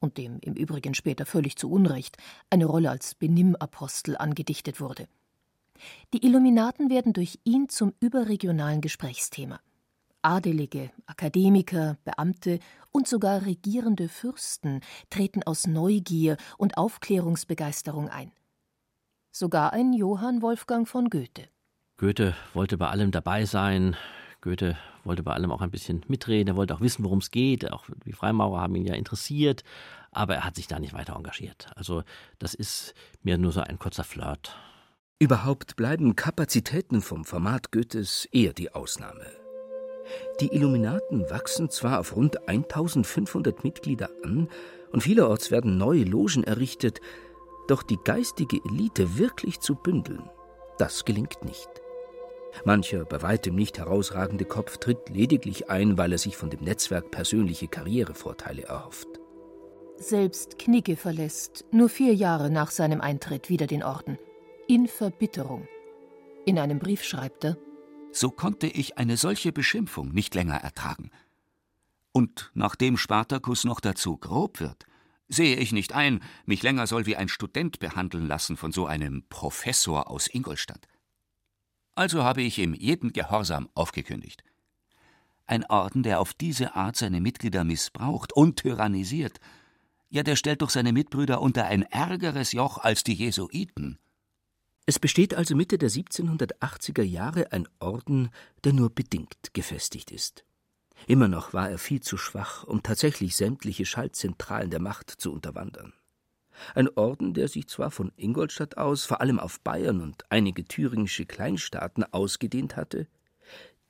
und 0.01 0.17
dem 0.17 0.39
im 0.41 0.55
Übrigen 0.55 0.95
später 0.95 1.27
völlig 1.27 1.57
zu 1.57 1.71
Unrecht 1.71 2.17
eine 2.49 2.65
Rolle 2.65 2.91
als 2.91 3.15
Benimmapostel 3.15 4.17
angedichtet 4.17 4.81
wurde. 4.81 5.07
Die 6.13 6.25
Illuminaten 6.25 6.91
werden 6.91 7.13
durch 7.13 7.39
ihn 7.45 7.69
zum 7.69 7.95
überregionalen 8.01 8.81
Gesprächsthema. 8.81 9.61
Adelige, 10.23 10.91
Akademiker, 11.07 11.97
Beamte 12.05 12.59
und 12.91 13.09
sogar 13.09 13.47
regierende 13.47 14.09
Fürsten 14.09 14.81
treten 15.09 15.43
aus 15.43 15.67
Neugier 15.67 16.37
und 16.59 16.77
Aufklärungsbegeisterung 16.77 18.09
ein. 18.09 18.33
Sogar 19.31 19.73
ein 19.73 19.93
Johann 19.93 20.43
Wolfgang 20.43 20.87
von 20.89 21.09
Goethe. 21.09 21.49
Goethe 21.97 22.35
wollte 22.53 22.77
bei 22.77 22.89
allem 22.89 23.13
dabei 23.13 23.45
sein. 23.45 23.97
Goethe 24.41 24.77
wollte 25.05 25.23
bei 25.23 25.33
allem 25.33 25.53
auch 25.53 25.61
ein 25.61 25.71
bisschen 25.71 26.03
mitreden. 26.09 26.55
Er 26.55 26.57
wollte 26.57 26.75
auch 26.75 26.81
wissen, 26.81 27.05
worum 27.05 27.19
es 27.19 27.31
geht. 27.31 27.71
Auch 27.71 27.85
die 28.05 28.13
Freimaurer 28.13 28.61
haben 28.61 28.75
ihn 28.75 28.87
ja 28.87 28.95
interessiert. 28.95 29.63
Aber 30.11 30.35
er 30.35 30.45
hat 30.45 30.57
sich 30.57 30.67
da 30.67 30.79
nicht 30.79 30.95
weiter 30.95 31.15
engagiert. 31.15 31.71
Also, 31.77 32.03
das 32.39 32.55
ist 32.55 32.95
mir 33.23 33.39
nur 33.39 33.53
so 33.53 33.61
ein 33.61 33.79
kurzer 33.79 34.05
Flirt. 34.05 34.57
Überhaupt 35.23 35.77
bleiben 35.77 36.17
Kapazitäten 36.17 37.03
vom 37.03 37.27
Format 37.27 37.73
Goethes 37.73 38.27
eher 38.33 38.55
die 38.55 38.73
Ausnahme. 38.73 39.27
Die 40.41 40.47
Illuminaten 40.47 41.29
wachsen 41.29 41.69
zwar 41.69 42.01
auf 42.01 42.17
rund 42.17 42.49
1500 42.49 43.63
Mitglieder 43.63 44.09
an 44.25 44.49
und 44.93 45.03
vielerorts 45.03 45.51
werden 45.51 45.77
neue 45.77 46.05
Logen 46.05 46.43
errichtet, 46.43 47.03
doch 47.69 47.83
die 47.83 47.99
geistige 48.03 48.61
Elite 48.65 49.19
wirklich 49.19 49.61
zu 49.61 49.75
bündeln, 49.75 50.23
das 50.79 51.05
gelingt 51.05 51.45
nicht. 51.45 51.69
Mancher 52.65 53.05
bei 53.05 53.21
weitem 53.21 53.55
nicht 53.57 53.77
herausragende 53.77 54.47
Kopf 54.47 54.79
tritt 54.79 55.11
lediglich 55.11 55.69
ein, 55.69 55.99
weil 55.99 56.13
er 56.13 56.19
sich 56.19 56.39
von 56.39 56.49
dem 56.49 56.65
Netzwerk 56.65 57.11
persönliche 57.11 57.69
Karrierevorteile 57.69 58.63
erhofft. 58.63 59.21
Selbst 59.99 60.59
Knigge 60.59 60.97
verlässt, 60.97 61.67
nur 61.73 61.91
vier 61.91 62.15
Jahre 62.15 62.49
nach 62.49 62.71
seinem 62.71 63.03
Eintritt, 63.03 63.51
wieder 63.51 63.67
den 63.67 63.83
Orden 63.83 64.17
in 64.71 64.87
Verbitterung. 64.87 65.67
In 66.47 66.57
einem 66.57 66.79
Brief 66.79 67.03
schreibt 67.03 67.45
er 67.45 67.57
So 68.13 68.31
konnte 68.31 68.69
ich 68.69 68.99
eine 68.99 69.17
solche 69.17 69.51
Beschimpfung 69.51 70.13
nicht 70.13 70.33
länger 70.37 70.59
ertragen. 70.59 71.11
Und 72.13 72.53
nachdem 72.55 72.97
Spartacus 72.97 73.65
noch 73.65 73.81
dazu 73.81 74.17
grob 74.17 74.61
wird, 74.61 74.87
sehe 75.27 75.57
ich 75.57 75.73
nicht 75.73 75.93
ein, 75.93 76.23
mich 76.47 76.63
länger 76.63 76.87
soll 76.87 77.05
wie 77.07 77.17
ein 77.17 77.29
Student 77.29 77.81
behandeln 77.81 78.29
lassen 78.29 78.57
von 78.57 78.71
so 78.71 78.87
einem 78.87 79.25
Professor 79.29 80.09
aus 80.09 80.29
Ingolstadt. 80.29 80.87
Also 81.97 82.23
habe 82.23 82.43
ich 82.43 82.57
ihm 82.61 82.73
jeden 82.73 83.13
Gehorsam 83.13 83.69
aufgekündigt. 83.75 84.45
Ein 85.47 85.65
Orden, 85.65 86.05
der 86.05 86.21
auf 86.21 86.33
diese 86.33 86.77
Art 86.77 86.95
seine 86.95 87.21
Mitglieder 87.21 87.65
missbraucht 87.65 88.33
und 88.33 88.61
tyrannisiert, 88.61 89.41
ja, 90.11 90.23
der 90.23 90.37
stellt 90.37 90.63
doch 90.63 90.71
seine 90.71 90.93
Mitbrüder 90.93 91.41
unter 91.41 91.65
ein 91.65 91.83
ärgeres 91.83 92.53
Joch 92.53 92.79
als 92.79 93.03
die 93.03 93.15
Jesuiten. 93.15 93.99
Es 94.91 94.99
besteht 94.99 95.35
also 95.35 95.55
Mitte 95.55 95.79
der 95.79 95.89
1780er 95.89 97.05
Jahre 97.05 97.53
ein 97.53 97.69
Orden, 97.79 98.29
der 98.65 98.73
nur 98.73 98.91
bedingt 98.91 99.55
gefestigt 99.55 100.11
ist. 100.11 100.45
Immer 101.07 101.29
noch 101.29 101.53
war 101.53 101.71
er 101.71 101.79
viel 101.79 102.01
zu 102.01 102.17
schwach, 102.17 102.65
um 102.65 102.83
tatsächlich 102.83 103.37
sämtliche 103.37 103.87
Schaltzentralen 103.87 104.69
der 104.69 104.81
Macht 104.81 105.09
zu 105.09 105.33
unterwandern. 105.33 105.93
Ein 106.75 106.89
Orden, 106.97 107.35
der 107.35 107.47
sich 107.47 107.69
zwar 107.69 107.93
von 107.93 108.11
Ingolstadt 108.17 108.79
aus 108.79 109.05
vor 109.05 109.21
allem 109.21 109.39
auf 109.39 109.61
Bayern 109.61 110.01
und 110.01 110.25
einige 110.29 110.65
thüringische 110.65 111.25
Kleinstaaten 111.25 112.03
ausgedehnt 112.03 112.75
hatte, 112.75 113.07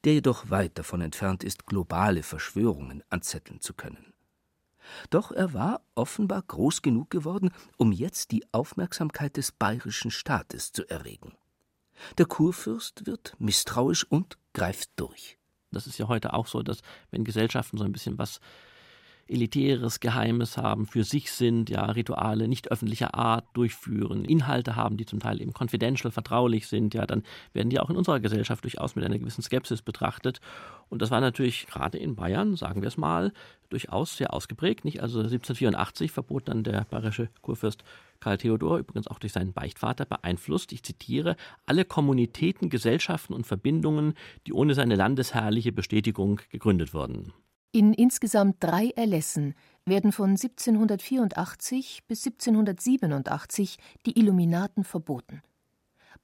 der 0.04 0.12
jedoch 0.12 0.50
weit 0.50 0.76
davon 0.76 1.00
entfernt 1.00 1.44
ist, 1.44 1.64
globale 1.64 2.22
Verschwörungen 2.22 3.02
anzetteln 3.08 3.62
zu 3.62 3.72
können. 3.72 4.09
Doch 5.10 5.32
er 5.32 5.52
war 5.52 5.82
offenbar 5.94 6.42
groß 6.42 6.82
genug 6.82 7.10
geworden, 7.10 7.50
um 7.76 7.92
jetzt 7.92 8.30
die 8.30 8.44
Aufmerksamkeit 8.52 9.36
des 9.36 9.52
bayerischen 9.52 10.10
Staates 10.10 10.72
zu 10.72 10.88
erregen. 10.88 11.34
Der 12.18 12.26
Kurfürst 12.26 13.06
wird 13.06 13.34
misstrauisch 13.38 14.04
und 14.04 14.38
greift 14.52 14.90
durch. 14.96 15.38
Das 15.70 15.86
ist 15.86 15.98
ja 15.98 16.08
heute 16.08 16.32
auch 16.32 16.46
so, 16.46 16.62
dass 16.62 16.80
wenn 17.10 17.24
Gesellschaften 17.24 17.78
so 17.78 17.84
ein 17.84 17.92
bisschen 17.92 18.18
was 18.18 18.40
elitäres 19.30 20.00
Geheimes 20.00 20.56
haben, 20.56 20.86
für 20.86 21.04
sich 21.04 21.32
sind, 21.32 21.70
ja, 21.70 21.84
Rituale 21.84 22.48
nicht 22.48 22.70
öffentlicher 22.70 23.14
Art 23.14 23.46
durchführen, 23.54 24.24
Inhalte 24.24 24.76
haben, 24.76 24.96
die 24.96 25.06
zum 25.06 25.20
Teil 25.20 25.40
eben 25.40 25.52
confidential, 25.52 26.10
vertraulich 26.10 26.66
sind, 26.66 26.94
ja, 26.94 27.06
dann 27.06 27.22
werden 27.52 27.70
die 27.70 27.80
auch 27.80 27.90
in 27.90 27.96
unserer 27.96 28.20
Gesellschaft 28.20 28.64
durchaus 28.64 28.96
mit 28.96 29.04
einer 29.04 29.18
gewissen 29.18 29.42
Skepsis 29.42 29.82
betrachtet. 29.82 30.40
Und 30.88 31.00
das 31.00 31.10
war 31.10 31.20
natürlich 31.20 31.66
gerade 31.66 31.98
in 31.98 32.16
Bayern, 32.16 32.56
sagen 32.56 32.82
wir 32.82 32.88
es 32.88 32.96
mal, 32.96 33.32
durchaus 33.68 34.16
sehr 34.16 34.34
ausgeprägt. 34.34 34.84
Nicht? 34.84 35.00
Also 35.00 35.20
1784 35.20 36.10
verbot 36.10 36.48
dann 36.48 36.64
der 36.64 36.84
bayerische 36.90 37.28
Kurfürst 37.40 37.84
Karl 38.18 38.38
Theodor, 38.38 38.78
übrigens 38.78 39.06
auch 39.06 39.18
durch 39.18 39.32
seinen 39.32 39.52
Beichtvater, 39.52 40.04
beeinflusst, 40.04 40.72
ich 40.72 40.82
zitiere, 40.82 41.36
alle 41.64 41.84
Kommunitäten, 41.84 42.68
Gesellschaften 42.68 43.32
und 43.32 43.46
Verbindungen, 43.46 44.14
die 44.46 44.52
ohne 44.52 44.74
seine 44.74 44.96
landesherrliche 44.96 45.72
Bestätigung 45.72 46.40
gegründet 46.50 46.92
wurden. 46.92 47.32
In 47.72 47.92
insgesamt 47.94 48.56
drei 48.58 48.90
Erlässen 48.96 49.54
werden 49.84 50.10
von 50.10 50.30
1784 50.30 52.02
bis 52.08 52.26
1787 52.26 53.78
die 54.06 54.18
Illuminaten 54.18 54.82
verboten. 54.82 55.42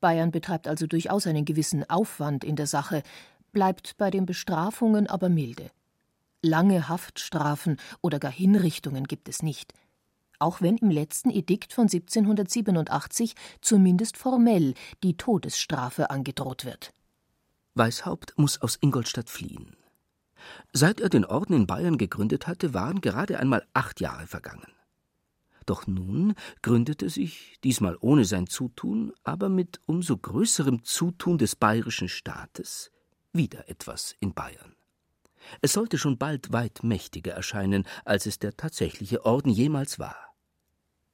Bayern 0.01 0.33
betreibt 0.33 0.67
also 0.67 0.89
durchaus 0.89 1.27
einen 1.27 1.45
gewissen 1.45 1.89
Aufwand 1.89 2.43
in 2.43 2.57
der 2.57 2.67
Sache, 2.67 3.03
bleibt 3.53 3.97
bei 3.97 4.11
den 4.11 4.27
Bestrafungen 4.27 5.07
aber 5.07 5.29
milde. 5.29 5.71
Lange 6.43 6.89
Haftstrafen 6.89 7.79
oder 8.03 8.19
gar 8.19 8.33
Hinrichtungen 8.33 9.05
gibt 9.05 9.29
es 9.29 9.43
nicht, 9.43 9.73
auch 10.41 10.61
wenn 10.61 10.77
im 10.79 10.91
letzten 10.91 11.31
Edikt 11.31 11.73
von 11.73 11.85
1787 11.85 13.35
zumindest 13.61 14.17
formell 14.17 14.75
die 15.05 15.17
Todesstrafe 15.17 16.11
angedroht 16.11 16.65
wird. 16.65 16.93
Weishaupt 17.75 18.35
muss 18.37 18.61
aus 18.61 18.79
Ingolstadt 18.81 19.31
fliehen. 19.31 19.77
Seit 20.73 21.01
er 21.01 21.09
den 21.09 21.25
Orden 21.25 21.55
in 21.55 21.67
Bayern 21.67 21.99
gegründet 21.99 22.47
hatte, 22.47 22.75
waren 22.75 23.01
gerade 23.01 23.39
einmal 23.39 23.67
acht 23.73 24.01
Jahre 24.01 24.27
vergangen. 24.27 24.73
Doch 25.65 25.87
nun 25.87 26.35
gründete 26.63 27.11
sich, 27.11 27.59
diesmal 27.65 27.97
ohne 28.01 28.25
sein 28.25 28.47
Zutun, 28.47 29.13
aber 29.25 29.49
mit 29.49 29.81
umso 29.87 30.17
größerem 30.17 30.85
Zutun 30.85 31.39
des 31.39 31.57
bayerischen 31.57 32.09
Staates, 32.09 32.93
wieder 33.33 33.69
etwas 33.69 34.15
in 34.21 34.33
Bayern. 34.33 34.77
Es 35.61 35.73
sollte 35.73 35.99
schon 35.99 36.19
bald 36.19 36.53
weit 36.53 36.83
mächtiger 36.83 37.33
erscheinen, 37.33 37.85
als 38.05 38.27
es 38.27 38.39
der 38.39 38.57
tatsächliche 38.57 39.25
Orden 39.25 39.51
jemals 39.51 39.99
war. 39.99 40.35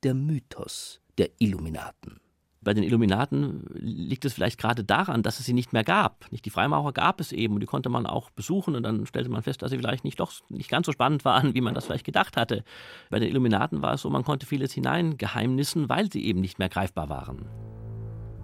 Der 0.03 0.15
Mythos 0.15 1.01
der 1.19 1.31
Illuminaten 1.39 2.22
bei 2.63 2.75
den 2.75 2.85
Illuminaten 2.85 3.65
liegt 3.75 4.25
es 4.25 4.33
vielleicht 4.33 4.59
gerade 4.59 4.85
daran, 4.85 5.23
dass 5.23 5.41
es 5.41 5.47
sie 5.47 5.53
nicht 5.53 5.73
mehr 5.73 5.85
gab. 5.85 6.31
Nicht 6.31 6.45
die 6.45 6.51
Freimaurer 6.51 6.93
gab 6.93 7.21
es 7.21 7.33
eben 7.33 7.55
und 7.55 7.61
die 7.61 7.67
konnte 7.67 7.89
man 7.89 8.07
auch 8.07 8.31
besuchen 8.31 8.77
und 8.77 8.85
dann 8.85 9.05
stellte 9.07 9.31
man 9.31 9.43
fest, 9.43 9.63
dass 9.63 9.71
sie 9.71 9.79
vielleicht 9.79 10.05
nicht 10.05 10.21
doch 10.21 10.33
nicht 10.49 10.71
ganz 10.71 10.87
so 10.87 10.93
spannend 10.93 11.25
waren, 11.25 11.55
wie 11.55 11.61
man 11.61 11.75
das 11.75 11.87
vielleicht 11.87 12.07
gedacht 12.07 12.37
hatte. 12.37 12.65
Bei 13.11 13.19
den 13.19 13.29
Illuminaten 13.29 13.83
war 13.83 13.95
es 13.95 14.03
so, 14.03 14.11
man 14.11 14.25
konnte 14.25 14.47
vieles 14.47 14.73
hineingeheimnissen, 14.73 15.89
weil 15.89 16.11
sie 16.11 16.25
eben 16.25 16.41
nicht 16.41 16.59
mehr 16.59 16.69
greifbar 16.69 17.09
waren. 17.09 17.47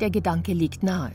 Der 0.01 0.11
Gedanke 0.11 0.53
liegt 0.53 0.83
nahe. 0.83 1.13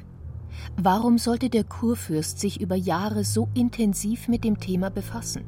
Warum 0.78 1.18
sollte 1.18 1.50
der 1.50 1.64
Kurfürst 1.64 2.40
sich 2.40 2.62
über 2.62 2.76
Jahre 2.76 3.24
so 3.24 3.50
intensiv 3.54 4.28
mit 4.28 4.44
dem 4.44 4.60
Thema 4.60 4.90
befassen? 4.90 5.44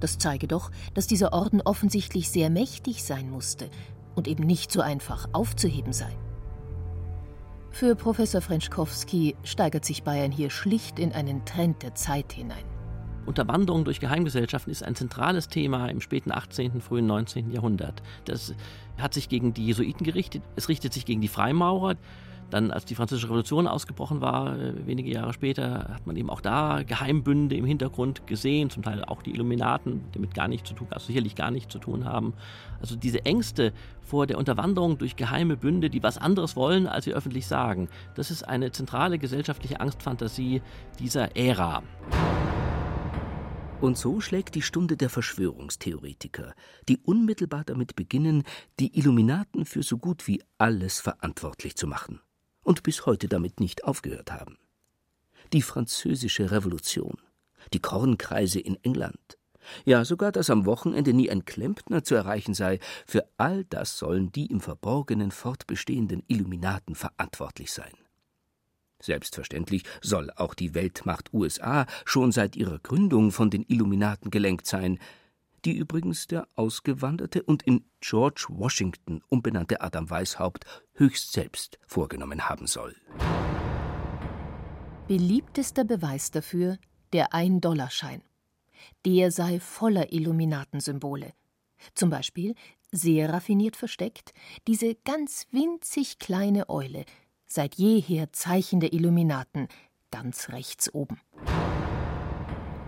Das 0.00 0.18
zeige 0.18 0.48
doch, 0.48 0.70
dass 0.94 1.06
dieser 1.06 1.32
Orden 1.32 1.62
offensichtlich 1.62 2.28
sehr 2.28 2.50
mächtig 2.50 3.04
sein 3.04 3.30
musste 3.30 3.70
und 4.14 4.26
eben 4.26 4.44
nicht 4.44 4.72
so 4.72 4.80
einfach 4.80 5.28
aufzuheben 5.32 5.92
sei. 5.92 6.12
Für 7.72 7.96
Professor 7.96 8.42
Frenschkowski 8.42 9.34
steigert 9.44 9.86
sich 9.86 10.02
Bayern 10.02 10.30
hier 10.30 10.50
schlicht 10.50 10.98
in 10.98 11.12
einen 11.12 11.44
Trend 11.46 11.82
der 11.82 11.94
Zeit 11.94 12.30
hinein. 12.32 12.64
Unterwanderung 13.24 13.84
durch 13.84 13.98
Geheimgesellschaften 13.98 14.70
ist 14.70 14.82
ein 14.84 14.94
zentrales 14.94 15.48
Thema 15.48 15.86
im 15.88 16.02
späten 16.02 16.32
18., 16.32 16.82
frühen 16.82 17.06
19. 17.06 17.50
Jahrhundert. 17.50 18.02
Das 18.26 18.54
hat 18.98 19.14
sich 19.14 19.30
gegen 19.30 19.54
die 19.54 19.64
Jesuiten 19.64 20.04
gerichtet, 20.04 20.42
es 20.54 20.68
richtet 20.68 20.92
sich 20.92 21.06
gegen 21.06 21.22
die 21.22 21.28
Freimaurer. 21.28 21.96
Dann, 22.52 22.70
als 22.70 22.84
die 22.84 22.94
Französische 22.94 23.28
Revolution 23.28 23.66
ausgebrochen 23.66 24.20
war, 24.20 24.58
äh, 24.58 24.86
wenige 24.86 25.10
Jahre 25.10 25.32
später, 25.32 25.88
hat 25.88 26.06
man 26.06 26.16
eben 26.16 26.28
auch 26.28 26.42
da 26.42 26.82
Geheimbünde 26.82 27.56
im 27.56 27.64
Hintergrund 27.64 28.26
gesehen, 28.26 28.68
zum 28.68 28.82
Teil 28.82 29.02
auch 29.06 29.22
die 29.22 29.30
Illuminaten, 29.30 30.02
die 30.08 30.18
damit 30.18 30.34
gar 30.34 30.48
nichts 30.48 30.68
zu 30.68 30.74
tun, 30.74 30.88
also 30.90 31.06
sicherlich 31.06 31.34
gar 31.34 31.50
nichts 31.50 31.72
zu 31.72 31.78
tun 31.78 32.04
haben. 32.04 32.34
Also 32.78 32.94
diese 32.94 33.24
Ängste 33.24 33.72
vor 34.02 34.26
der 34.26 34.36
Unterwanderung 34.36 34.98
durch 34.98 35.16
geheime 35.16 35.56
Bünde, 35.56 35.88
die 35.88 36.02
was 36.02 36.18
anderes 36.18 36.54
wollen, 36.54 36.86
als 36.86 37.06
sie 37.06 37.14
öffentlich 37.14 37.46
sagen, 37.46 37.88
das 38.16 38.30
ist 38.30 38.46
eine 38.46 38.70
zentrale 38.70 39.18
gesellschaftliche 39.18 39.80
Angstfantasie 39.80 40.60
dieser 40.98 41.34
Ära. 41.34 41.82
Und 43.80 43.96
so 43.96 44.20
schlägt 44.20 44.56
die 44.56 44.62
Stunde 44.62 44.98
der 44.98 45.08
Verschwörungstheoretiker, 45.08 46.52
die 46.86 46.98
unmittelbar 46.98 47.64
damit 47.64 47.96
beginnen, 47.96 48.42
die 48.78 48.98
Illuminaten 48.98 49.64
für 49.64 49.82
so 49.82 49.96
gut 49.96 50.28
wie 50.28 50.42
alles 50.58 51.00
verantwortlich 51.00 51.76
zu 51.76 51.86
machen 51.86 52.20
und 52.62 52.82
bis 52.82 53.06
heute 53.06 53.28
damit 53.28 53.60
nicht 53.60 53.84
aufgehört 53.84 54.32
haben. 54.32 54.58
Die 55.52 55.62
französische 55.62 56.50
Revolution, 56.50 57.18
die 57.72 57.80
Kornkreise 57.80 58.60
in 58.60 58.82
England, 58.82 59.38
ja 59.84 60.04
sogar, 60.04 60.32
dass 60.32 60.50
am 60.50 60.66
Wochenende 60.66 61.12
nie 61.12 61.30
ein 61.30 61.44
Klempner 61.44 62.02
zu 62.02 62.14
erreichen 62.14 62.54
sei, 62.54 62.78
für 63.06 63.28
all 63.36 63.64
das 63.64 63.98
sollen 63.98 64.32
die 64.32 64.46
im 64.46 64.60
Verborgenen 64.60 65.30
fortbestehenden 65.30 66.22
Illuminaten 66.26 66.94
verantwortlich 66.94 67.72
sein. 67.72 67.92
Selbstverständlich 69.00 69.82
soll 70.00 70.30
auch 70.30 70.54
die 70.54 70.74
Weltmacht 70.74 71.32
USA 71.32 71.86
schon 72.04 72.30
seit 72.30 72.54
ihrer 72.54 72.78
Gründung 72.78 73.32
von 73.32 73.50
den 73.50 73.64
Illuminaten 73.66 74.30
gelenkt 74.30 74.66
sein, 74.66 74.98
die 75.64 75.76
übrigens 75.76 76.26
der 76.26 76.46
ausgewanderte 76.54 77.42
und 77.42 77.62
in 77.62 77.84
George 78.00 78.46
Washington 78.48 79.22
umbenannte 79.28 79.80
Adam 79.80 80.10
Weishaupt 80.10 80.64
höchst 80.94 81.32
selbst 81.32 81.78
vorgenommen 81.86 82.48
haben 82.48 82.66
soll. 82.66 82.96
Beliebtester 85.08 85.84
Beweis 85.84 86.30
dafür 86.30 86.78
der 87.12 87.34
Ein-Dollar-Schein. 87.34 88.22
Der 89.04 89.30
sei 89.30 89.60
voller 89.60 90.12
Illuminatensymbole. 90.12 91.32
Zum 91.94 92.10
Beispiel, 92.10 92.54
sehr 92.90 93.32
raffiniert 93.32 93.76
versteckt, 93.76 94.32
diese 94.66 94.94
ganz 94.94 95.46
winzig 95.50 96.18
kleine 96.18 96.68
Eule, 96.68 97.04
seit 97.46 97.74
jeher 97.76 98.32
Zeichen 98.32 98.80
der 98.80 98.92
Illuminaten, 98.92 99.68
ganz 100.10 100.50
rechts 100.50 100.92
oben. 100.92 101.20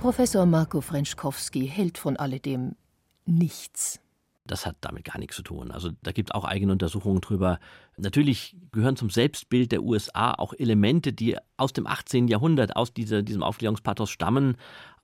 Professor 0.04 0.44
Marco 0.44 0.82
Frenschkowski 0.82 1.66
hält 1.66 1.96
von 1.96 2.18
alledem 2.18 2.76
nichts. 3.24 4.00
Das 4.46 4.66
hat 4.66 4.76
damit 4.82 5.06
gar 5.06 5.18
nichts 5.18 5.34
zu 5.34 5.42
tun. 5.42 5.70
Also 5.70 5.92
da 6.02 6.12
gibt 6.12 6.28
es 6.28 6.34
auch 6.34 6.44
eigene 6.44 6.72
Untersuchungen 6.72 7.22
drüber. 7.22 7.58
Natürlich 7.96 8.54
gehören 8.70 8.96
zum 8.96 9.08
Selbstbild 9.08 9.72
der 9.72 9.82
USA 9.82 10.34
auch 10.34 10.52
Elemente, 10.52 11.14
die 11.14 11.38
aus 11.56 11.72
dem 11.72 11.86
18. 11.86 12.28
Jahrhundert, 12.28 12.76
aus 12.76 12.92
dieser, 12.92 13.22
diesem 13.22 13.42
Aufklärungspathos 13.42 14.10
stammen. 14.10 14.58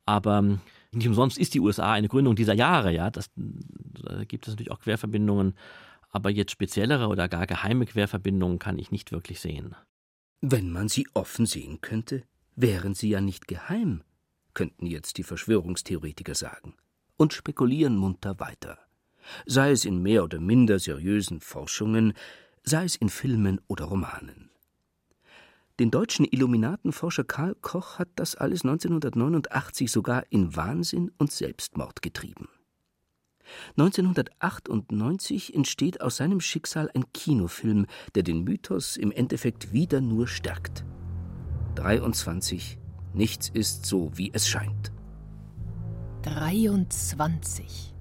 Aber 0.04 0.42
nicht 0.92 1.08
umsonst 1.08 1.38
ist 1.38 1.54
die 1.54 1.60
USA 1.60 1.92
eine 1.92 2.08
Gründung 2.08 2.36
dieser 2.36 2.52
Jahre. 2.52 2.92
Ja, 2.92 3.08
das, 3.08 3.30
da 3.36 4.24
gibt 4.24 4.46
es 4.46 4.52
natürlich 4.52 4.70
auch 4.70 4.80
Querverbindungen 4.80 5.54
aber 6.10 6.28
jetzt 6.28 6.50
speziellere 6.50 7.08
oder 7.08 7.26
gar 7.26 7.46
geheime 7.46 7.86
Querverbindungen 7.86 8.58
kann 8.58 8.78
ich 8.78 8.90
nicht 8.90 9.12
wirklich 9.12 9.40
sehen. 9.40 9.74
Wenn 10.42 10.70
man 10.70 10.88
sie 10.88 11.06
offen 11.14 11.46
sehen 11.46 11.80
könnte, 11.80 12.24
wären 12.54 12.94
sie 12.94 13.08
ja 13.08 13.22
nicht 13.22 13.48
geheim, 13.48 14.02
könnten 14.60 14.84
jetzt 14.84 15.16
die 15.16 15.22
Verschwörungstheoretiker 15.22 16.34
sagen, 16.34 16.74
und 17.16 17.32
spekulieren 17.32 17.96
munter 17.96 18.38
weiter. 18.40 18.76
Sei 19.46 19.70
es 19.70 19.86
in 19.86 20.02
mehr 20.02 20.22
oder 20.22 20.38
minder 20.38 20.78
seriösen 20.78 21.40
Forschungen, 21.40 22.12
sei 22.62 22.84
es 22.84 22.94
in 22.94 23.08
Filmen 23.08 23.62
oder 23.68 23.86
Romanen. 23.86 24.50
Den 25.78 25.90
deutschen 25.90 26.26
Illuminatenforscher 26.26 27.24
Karl 27.24 27.54
Koch 27.62 27.98
hat 27.98 28.10
das 28.16 28.34
alles 28.34 28.60
1989 28.62 29.90
sogar 29.90 30.24
in 30.28 30.54
Wahnsinn 30.54 31.10
und 31.16 31.32
Selbstmord 31.32 32.02
getrieben. 32.02 32.50
1998 33.78 35.54
entsteht 35.54 36.02
aus 36.02 36.18
seinem 36.18 36.42
Schicksal 36.42 36.90
ein 36.92 37.10
Kinofilm, 37.14 37.86
der 38.14 38.24
den 38.24 38.44
Mythos 38.44 38.98
im 38.98 39.10
Endeffekt 39.10 39.72
wieder 39.72 40.02
nur 40.02 40.28
stärkt. 40.28 40.84
23. 41.76 42.79
Nichts 43.12 43.48
ist 43.48 43.86
so, 43.86 44.10
wie 44.14 44.30
es 44.32 44.48
scheint. 44.48 44.92
23. 46.22 47.94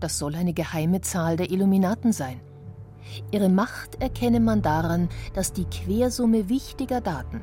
Das 0.00 0.18
soll 0.18 0.34
eine 0.34 0.52
geheime 0.52 1.00
Zahl 1.00 1.36
der 1.36 1.50
Illuminaten 1.50 2.12
sein. 2.12 2.40
Ihre 3.30 3.48
Macht 3.48 4.00
erkenne 4.00 4.40
man 4.40 4.62
daran, 4.62 5.08
dass 5.34 5.52
die 5.52 5.64
Quersumme 5.64 6.48
wichtiger 6.48 7.00
Daten, 7.00 7.40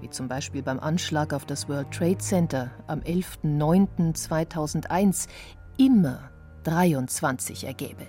wie 0.00 0.10
zum 0.10 0.26
Beispiel 0.28 0.62
beim 0.62 0.80
Anschlag 0.80 1.32
auf 1.32 1.46
das 1.46 1.68
World 1.68 1.90
Trade 1.90 2.18
Center 2.18 2.70
am 2.86 3.00
11.09.2001, 3.00 5.26
immer 5.78 6.30
23 6.64 7.64
ergebe. 7.64 8.06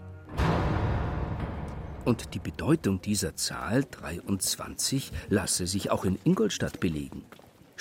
Und 2.06 2.34
die 2.34 2.40
Bedeutung 2.40 3.02
dieser 3.02 3.36
Zahl 3.36 3.84
23 3.84 5.12
lasse 5.30 5.68
sich 5.68 5.92
auch 5.92 6.06
in 6.06 6.18
Ingolstadt 6.24 6.80
belegen. 6.80 7.24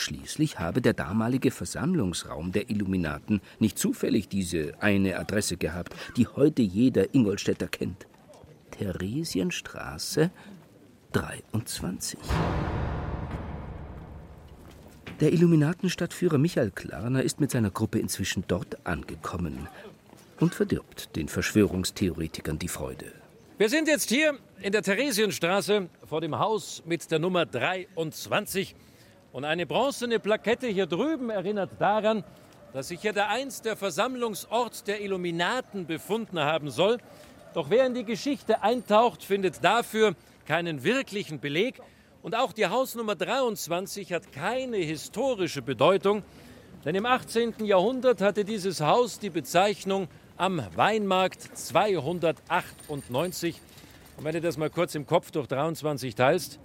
Schließlich 0.00 0.58
habe 0.58 0.80
der 0.80 0.94
damalige 0.94 1.50
Versammlungsraum 1.50 2.52
der 2.52 2.70
Illuminaten 2.70 3.42
nicht 3.58 3.78
zufällig 3.78 4.28
diese 4.28 4.72
eine 4.80 5.18
Adresse 5.18 5.58
gehabt, 5.58 5.94
die 6.16 6.26
heute 6.26 6.62
jeder 6.62 7.14
Ingolstädter 7.14 7.68
kennt. 7.68 8.06
Theresienstraße 8.70 10.30
23. 11.12 12.18
Der 15.20 15.34
Illuminatenstadtführer 15.34 16.38
Michael 16.38 16.70
Klarner 16.70 17.22
ist 17.22 17.38
mit 17.38 17.50
seiner 17.50 17.70
Gruppe 17.70 17.98
inzwischen 17.98 18.44
dort 18.48 18.86
angekommen 18.86 19.68
und 20.38 20.54
verdirbt 20.54 21.14
den 21.14 21.28
Verschwörungstheoretikern 21.28 22.58
die 22.58 22.68
Freude. 22.68 23.12
Wir 23.58 23.68
sind 23.68 23.86
jetzt 23.86 24.08
hier 24.08 24.38
in 24.62 24.72
der 24.72 24.82
Theresienstraße 24.82 25.90
vor 26.06 26.22
dem 26.22 26.38
Haus 26.38 26.82
mit 26.86 27.10
der 27.10 27.18
Nummer 27.18 27.44
23. 27.44 28.74
Und 29.32 29.44
eine 29.44 29.64
bronzene 29.64 30.18
Plakette 30.18 30.66
hier 30.66 30.86
drüben 30.86 31.30
erinnert 31.30 31.70
daran, 31.78 32.24
dass 32.72 32.88
sich 32.88 33.00
hier 33.00 33.12
der 33.12 33.28
einst 33.28 33.64
der 33.64 33.76
Versammlungsort 33.76 34.88
der 34.88 35.00
Illuminaten 35.00 35.86
befunden 35.86 36.40
haben 36.40 36.68
soll. 36.70 36.98
Doch 37.54 37.70
wer 37.70 37.86
in 37.86 37.94
die 37.94 38.02
Geschichte 38.04 38.62
eintaucht, 38.62 39.22
findet 39.22 39.62
dafür 39.62 40.16
keinen 40.46 40.82
wirklichen 40.82 41.38
Beleg. 41.38 41.80
Und 42.22 42.34
auch 42.34 42.52
die 42.52 42.66
Hausnummer 42.66 43.14
23 43.14 44.12
hat 44.12 44.32
keine 44.32 44.78
historische 44.78 45.62
Bedeutung, 45.62 46.24
denn 46.84 46.96
im 46.96 47.06
18. 47.06 47.64
Jahrhundert 47.64 48.20
hatte 48.20 48.44
dieses 48.44 48.80
Haus 48.80 49.20
die 49.20 49.30
Bezeichnung 49.30 50.08
am 50.36 50.60
Weinmarkt 50.74 51.56
298. 51.56 53.60
Und 54.16 54.24
wenn 54.24 54.32
du 54.32 54.40
das 54.40 54.56
mal 54.56 54.70
kurz 54.70 54.96
im 54.96 55.06
Kopf 55.06 55.30
durch 55.30 55.46
23 55.46 56.16
teilst, 56.16 56.58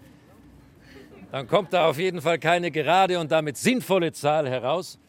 dann 1.35 1.47
kommt 1.47 1.73
da 1.73 1.89
auf 1.89 1.99
jeden 1.99 2.21
Fall 2.21 2.39
keine 2.39 2.71
gerade 2.71 3.19
und 3.19 3.29
damit 3.29 3.57
sinnvolle 3.57 4.13
Zahl 4.13 4.49
heraus. 4.49 4.99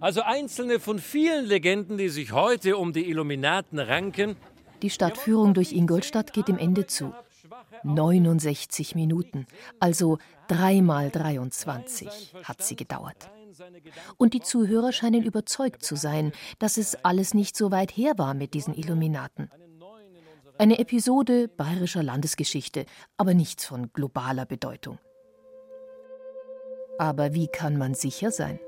Also 0.00 0.22
einzelne 0.22 0.80
von 0.80 0.98
vielen 0.98 1.44
Legenden, 1.44 1.98
die 1.98 2.08
sich 2.08 2.32
heute 2.32 2.78
um 2.78 2.94
die 2.94 3.10
Illuminaten 3.10 3.78
ranken. 3.78 4.36
Die 4.80 4.88
Stadtführung 4.88 5.52
durch 5.52 5.72
Ingolstadt 5.72 6.32
geht 6.32 6.48
dem 6.48 6.56
Ende 6.56 6.86
zu. 6.86 7.12
69 7.82 8.94
Minuten, 8.94 9.46
also 9.78 10.16
dreimal 10.48 11.10
23 11.10 12.32
hat 12.42 12.62
sie 12.62 12.76
gedauert. 12.76 13.28
Und 14.16 14.32
die 14.32 14.40
Zuhörer 14.40 14.92
scheinen 14.92 15.24
überzeugt 15.24 15.84
zu 15.84 15.94
sein, 15.94 16.32
dass 16.58 16.78
es 16.78 17.04
alles 17.04 17.34
nicht 17.34 17.54
so 17.54 17.70
weit 17.70 17.94
her 17.94 18.14
war 18.16 18.32
mit 18.32 18.54
diesen 18.54 18.72
Illuminaten. 18.72 19.50
Eine 20.56 20.78
Episode 20.78 21.48
bayerischer 21.48 22.02
Landesgeschichte, 22.02 22.86
aber 23.18 23.34
nichts 23.34 23.66
von 23.66 23.92
globaler 23.92 24.46
Bedeutung. 24.46 24.98
Aber 26.98 27.34
wie 27.34 27.48
kann 27.48 27.76
man 27.76 27.94
sicher 27.94 28.30
sein? 28.30 28.58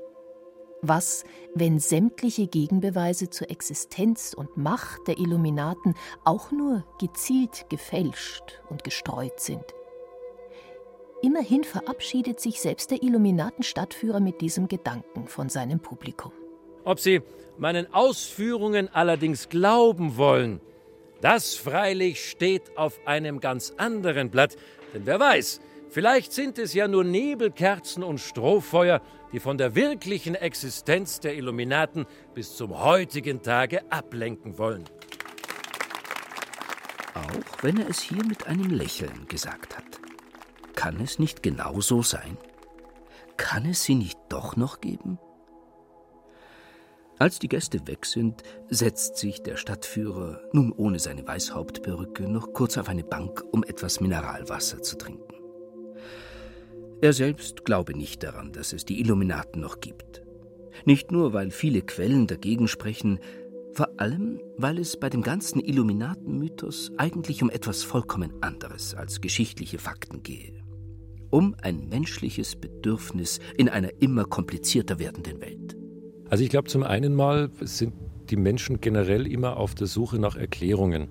Was, 0.81 1.25
wenn 1.55 1.79
sämtliche 1.79 2.47
Gegenbeweise 2.47 3.29
zur 3.29 3.51
Existenz 3.51 4.33
und 4.33 4.55
Macht 4.55 5.07
der 5.07 5.17
Illuminaten 5.17 5.95
auch 6.23 6.51
nur 6.51 6.85
gezielt 6.99 7.65
gefälscht 7.69 8.61
und 8.69 8.83
gestreut 8.83 9.39
sind? 9.39 9.65
Immerhin 11.21 11.65
verabschiedet 11.65 12.39
sich 12.39 12.61
selbst 12.61 12.91
der 12.91 13.03
Illuminaten-Stadtführer 13.03 14.21
mit 14.21 14.39
diesem 14.39 14.69
Gedanken 14.69 15.27
von 15.27 15.49
seinem 15.49 15.81
Publikum. 15.81 16.31
Ob 16.85 16.99
Sie 17.01 17.21
meinen 17.57 17.93
Ausführungen 17.93 18.87
allerdings 18.87 19.49
glauben 19.49 20.15
wollen, 20.15 20.61
das 21.19 21.55
freilich 21.55 22.29
steht 22.29 22.77
auf 22.77 22.97
einem 23.05 23.41
ganz 23.41 23.73
anderen 23.75 24.29
Blatt. 24.29 24.55
Denn 24.93 25.05
wer 25.05 25.19
weiß, 25.19 25.59
Vielleicht 25.91 26.33
sind 26.33 26.59
es 26.59 26.73
ja 26.75 26.87
nur 26.87 27.03
Nebelkerzen 27.03 28.03
und 28.03 28.19
Strohfeuer, 28.19 29.01
die 29.31 29.39
von 29.39 29.57
der 29.57 29.73
wirklichen 29.73 30.35
Existenz 30.35 31.19
der 31.19 31.35
Illuminaten 31.35 32.05
bis 32.35 32.55
zum 32.55 32.79
heutigen 32.79 33.41
Tage 33.41 33.91
ablenken 33.91 34.59
wollen. 34.59 34.85
Auch 37.15 37.63
wenn 37.63 37.77
er 37.77 37.89
es 37.89 38.01
hier 38.01 38.23
mit 38.23 38.45
einem 38.45 38.69
Lächeln 38.69 39.27
gesagt 39.27 39.77
hat. 39.77 39.99
Kann 40.75 41.01
es 41.01 41.17
nicht 41.17 41.41
genau 41.41 41.81
so 41.81 42.03
sein? 42.03 42.37
Kann 43.35 43.65
es 43.65 43.83
sie 43.83 43.95
nicht 43.95 44.19
doch 44.29 44.55
noch 44.55 44.81
geben? 44.81 45.17
Als 47.17 47.39
die 47.39 47.49
Gäste 47.49 47.85
weg 47.87 48.05
sind, 48.05 48.43
setzt 48.69 49.17
sich 49.17 49.41
der 49.41 49.57
Stadtführer, 49.57 50.39
nun 50.53 50.71
ohne 50.71 50.99
seine 50.99 51.27
Weißhauptperücke, 51.27 52.29
noch 52.29 52.53
kurz 52.53 52.77
auf 52.77 52.87
eine 52.87 53.03
Bank, 53.03 53.43
um 53.51 53.63
etwas 53.63 53.99
Mineralwasser 53.99 54.81
zu 54.81 54.97
trinken. 54.97 55.38
Er 57.01 57.13
selbst 57.13 57.63
glaube 57.63 57.97
nicht 57.97 58.23
daran, 58.23 58.51
dass 58.51 58.73
es 58.73 58.83
die 58.83 58.99
Illuminaten 58.99 59.61
noch 59.61 59.79
gibt. 59.79 60.21
Nicht 60.85 61.11
nur, 61.11 61.31
weil 61.31 61.49
viele 61.49 61.81
Quellen 61.81 62.27
dagegen 62.27 62.67
sprechen, 62.67 63.19
vor 63.73 63.87
allem, 63.97 64.41
weil 64.57 64.79
es 64.79 64.97
bei 64.97 65.09
dem 65.09 65.21
ganzen 65.21 65.61
Illuminatenmythos 65.61 66.91
eigentlich 66.97 67.41
um 67.41 67.49
etwas 67.49 67.83
vollkommen 67.83 68.33
anderes 68.41 68.95
als 68.95 69.21
geschichtliche 69.21 69.77
Fakten 69.77 70.23
gehe. 70.23 70.61
Um 71.29 71.55
ein 71.61 71.87
menschliches 71.87 72.57
Bedürfnis 72.57 73.39
in 73.55 73.69
einer 73.69 74.01
immer 74.01 74.25
komplizierter 74.25 74.99
werdenden 74.99 75.39
Welt. 75.39 75.77
Also 76.29 76.43
ich 76.43 76.49
glaube, 76.49 76.67
zum 76.67 76.83
einen 76.83 77.15
mal 77.15 77.49
sind 77.61 77.93
die 78.29 78.35
Menschen 78.35 78.81
generell 78.81 79.25
immer 79.25 79.55
auf 79.55 79.73
der 79.73 79.87
Suche 79.87 80.19
nach 80.19 80.35
Erklärungen. 80.35 81.07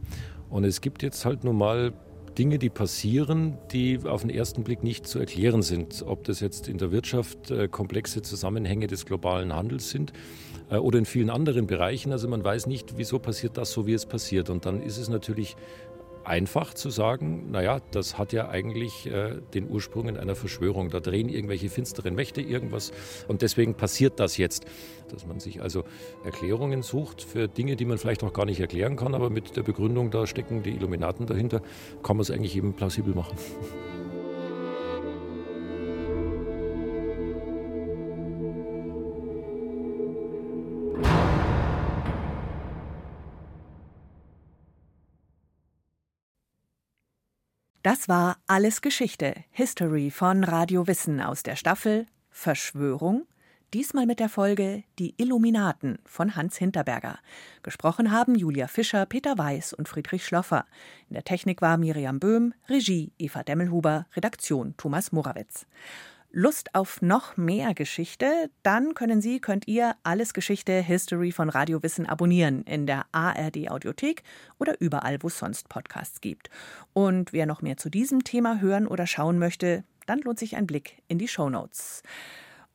Und 0.50 0.64
es 0.64 0.82
gibt 0.82 1.02
jetzt 1.02 1.24
halt 1.24 1.44
nun 1.44 1.56
mal 1.56 1.94
Dinge, 2.38 2.58
die 2.58 2.70
passieren, 2.70 3.58
die 3.72 3.98
auf 4.04 4.20
den 4.20 4.30
ersten 4.30 4.62
Blick 4.62 4.84
nicht 4.84 5.08
zu 5.08 5.18
erklären 5.18 5.62
sind. 5.62 6.04
Ob 6.06 6.22
das 6.22 6.38
jetzt 6.38 6.68
in 6.68 6.78
der 6.78 6.92
Wirtschaft 6.92 7.50
äh, 7.50 7.66
komplexe 7.66 8.22
Zusammenhänge 8.22 8.86
des 8.86 9.06
globalen 9.06 9.52
Handels 9.52 9.90
sind 9.90 10.12
äh, 10.70 10.76
oder 10.76 11.00
in 11.00 11.04
vielen 11.04 11.30
anderen 11.30 11.66
Bereichen. 11.66 12.12
Also 12.12 12.28
man 12.28 12.44
weiß 12.44 12.68
nicht, 12.68 12.96
wieso 12.96 13.18
passiert 13.18 13.56
das 13.56 13.72
so, 13.72 13.88
wie 13.88 13.92
es 13.92 14.06
passiert. 14.06 14.50
Und 14.50 14.66
dann 14.66 14.80
ist 14.80 14.98
es 14.98 15.08
natürlich 15.08 15.56
einfach 16.28 16.74
zu 16.74 16.90
sagen, 16.90 17.50
naja, 17.50 17.80
das 17.90 18.18
hat 18.18 18.32
ja 18.32 18.48
eigentlich 18.48 19.06
äh, 19.06 19.40
den 19.54 19.68
Ursprung 19.68 20.08
in 20.08 20.16
einer 20.16 20.34
Verschwörung. 20.34 20.90
Da 20.90 21.00
drehen 21.00 21.28
irgendwelche 21.28 21.68
finsteren 21.68 22.14
Mächte 22.14 22.40
irgendwas 22.40 22.92
und 23.26 23.42
deswegen 23.42 23.74
passiert 23.74 24.20
das 24.20 24.36
jetzt. 24.36 24.66
Dass 25.10 25.26
man 25.26 25.40
sich 25.40 25.62
also 25.62 25.84
Erklärungen 26.24 26.82
sucht 26.82 27.22
für 27.22 27.48
Dinge, 27.48 27.76
die 27.76 27.86
man 27.86 27.98
vielleicht 27.98 28.22
auch 28.22 28.32
gar 28.32 28.44
nicht 28.44 28.60
erklären 28.60 28.96
kann, 28.96 29.14
aber 29.14 29.30
mit 29.30 29.56
der 29.56 29.62
Begründung, 29.62 30.10
da 30.10 30.26
stecken 30.26 30.62
die 30.62 30.70
Illuminaten 30.70 31.26
dahinter, 31.26 31.62
kann 32.02 32.16
man 32.16 32.22
es 32.22 32.30
eigentlich 32.30 32.56
eben 32.56 32.74
plausibel 32.74 33.14
machen. 33.14 33.36
Das 47.88 48.06
war 48.06 48.36
Alles 48.46 48.82
Geschichte, 48.82 49.32
History 49.50 50.10
von 50.10 50.44
Radio 50.44 50.86
Wissen 50.86 51.22
aus 51.22 51.42
der 51.42 51.56
Staffel 51.56 52.04
Verschwörung. 52.28 53.26
Diesmal 53.72 54.04
mit 54.04 54.20
der 54.20 54.28
Folge 54.28 54.84
Die 54.98 55.14
Illuminaten 55.16 55.98
von 56.04 56.36
Hans 56.36 56.58
Hinterberger. 56.58 57.18
Gesprochen 57.62 58.12
haben 58.12 58.34
Julia 58.34 58.66
Fischer, 58.66 59.06
Peter 59.06 59.38
Weiß 59.38 59.72
und 59.72 59.88
Friedrich 59.88 60.26
Schloffer. 60.26 60.66
In 61.08 61.14
der 61.14 61.24
Technik 61.24 61.62
war 61.62 61.78
Miriam 61.78 62.20
Böhm, 62.20 62.52
Regie 62.68 63.14
Eva 63.16 63.42
Demmelhuber, 63.42 64.04
Redaktion 64.14 64.74
Thomas 64.76 65.10
Morawitz. 65.10 65.66
Lust 66.30 66.74
auf 66.74 67.00
noch 67.00 67.38
mehr 67.38 67.72
Geschichte? 67.72 68.50
Dann 68.62 68.92
können 68.92 69.22
Sie, 69.22 69.40
könnt 69.40 69.66
ihr 69.66 69.96
alles 70.02 70.34
Geschichte 70.34 70.82
History 70.82 71.32
von 71.32 71.48
Radio 71.48 71.82
Wissen 71.82 72.04
abonnieren 72.04 72.64
in 72.64 72.86
der 72.86 73.06
ARD 73.12 73.70
Audiothek 73.70 74.22
oder 74.58 74.78
überall, 74.78 75.22
wo 75.22 75.28
es 75.28 75.38
sonst 75.38 75.70
Podcasts 75.70 76.20
gibt. 76.20 76.50
Und 76.92 77.32
wer 77.32 77.46
noch 77.46 77.62
mehr 77.62 77.78
zu 77.78 77.88
diesem 77.88 78.24
Thema 78.24 78.60
hören 78.60 78.86
oder 78.86 79.06
schauen 79.06 79.38
möchte, 79.38 79.84
dann 80.04 80.20
lohnt 80.20 80.38
sich 80.38 80.56
ein 80.56 80.66
Blick 80.66 81.02
in 81.08 81.16
die 81.16 81.28
Show 81.28 81.48
Notes. 81.48 82.02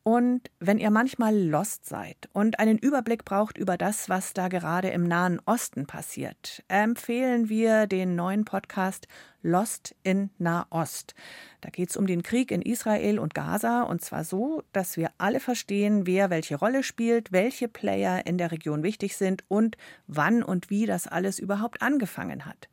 Und 0.04 0.52
wenn 0.60 0.80
ihr 0.80 0.92
manchmal 0.92 1.34
lost 1.34 1.86
seid 1.86 2.30
und 2.34 2.60
einen 2.60 2.78
Überblick 2.78 3.24
braucht 3.24 3.58
über 3.58 3.78
das, 3.78 4.10
was 4.10 4.34
da 4.34 4.50
gerade 4.50 4.90
im 4.90 5.08
Nahen 5.08 5.40
Osten 5.46 5.88
passiert, 5.88 6.62
empfehlen 6.68 7.48
wir 7.48 7.88
den 7.88 8.16
neuen 8.16 8.44
Podcast 8.44 9.08
Lost 9.44 9.96
in 10.04 10.30
Nahost. 10.38 11.16
Da 11.62 11.70
geht 11.70 11.90
es 11.90 11.96
um 11.96 12.06
den 12.06 12.22
Krieg 12.22 12.52
in 12.52 12.62
Israel 12.62 13.18
und 13.18 13.34
Gaza 13.34 13.84
und 13.84 14.02
zwar 14.02 14.26
so, 14.26 14.64
dass 14.74 14.98
wir 14.98 15.10
alle 15.18 15.40
verstehen, 15.40 16.06
wer 16.06 16.30
welche 16.30 16.58
Rolle 16.58 16.84
spielt, 16.84 17.32
welche 17.32 17.70
Player 17.70 18.26
in 18.26 18.38
der 18.38 18.52
Region 18.52 18.84
wichtig 18.84 19.16
sind 19.16 19.46
und 19.48 19.78
wann 20.08 20.44
und 20.44 20.70
wie 20.70 20.86
das 20.86 21.08
alles 21.08 21.40
überhaupt 21.40 21.82
angefangen 21.82 22.46
hat. 22.46 22.68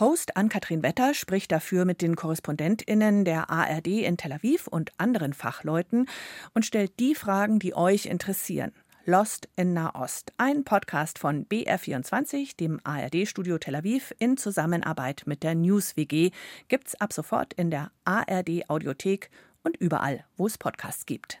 Host 0.00 0.36
Ann-Kathrin 0.36 0.84
Wetter 0.84 1.12
spricht 1.12 1.50
dafür 1.50 1.84
mit 1.84 2.02
den 2.02 2.14
KorrespondentInnen 2.14 3.24
der 3.24 3.50
ARD 3.50 3.88
in 3.88 4.16
Tel 4.16 4.32
Aviv 4.32 4.68
und 4.68 4.92
anderen 4.96 5.32
Fachleuten 5.32 6.08
und 6.54 6.64
stellt 6.64 7.00
die 7.00 7.16
Fragen, 7.16 7.58
die 7.58 7.74
euch 7.74 8.06
interessieren. 8.06 8.70
Lost 9.06 9.48
in 9.56 9.72
Nahost, 9.72 10.32
ein 10.36 10.62
Podcast 10.62 11.18
von 11.18 11.46
BR24, 11.46 12.56
dem 12.56 12.78
ARD-Studio 12.84 13.58
Tel 13.58 13.74
Aviv, 13.74 14.14
in 14.20 14.36
Zusammenarbeit 14.36 15.24
mit 15.26 15.42
der 15.42 15.56
News 15.56 15.96
WG, 15.96 16.30
gibt's 16.68 16.94
ab 17.00 17.12
sofort 17.12 17.52
in 17.54 17.72
der 17.72 17.90
ARD-Audiothek 18.04 19.30
und 19.64 19.76
überall, 19.78 20.24
wo 20.36 20.46
es 20.46 20.58
Podcasts 20.58 21.06
gibt. 21.06 21.36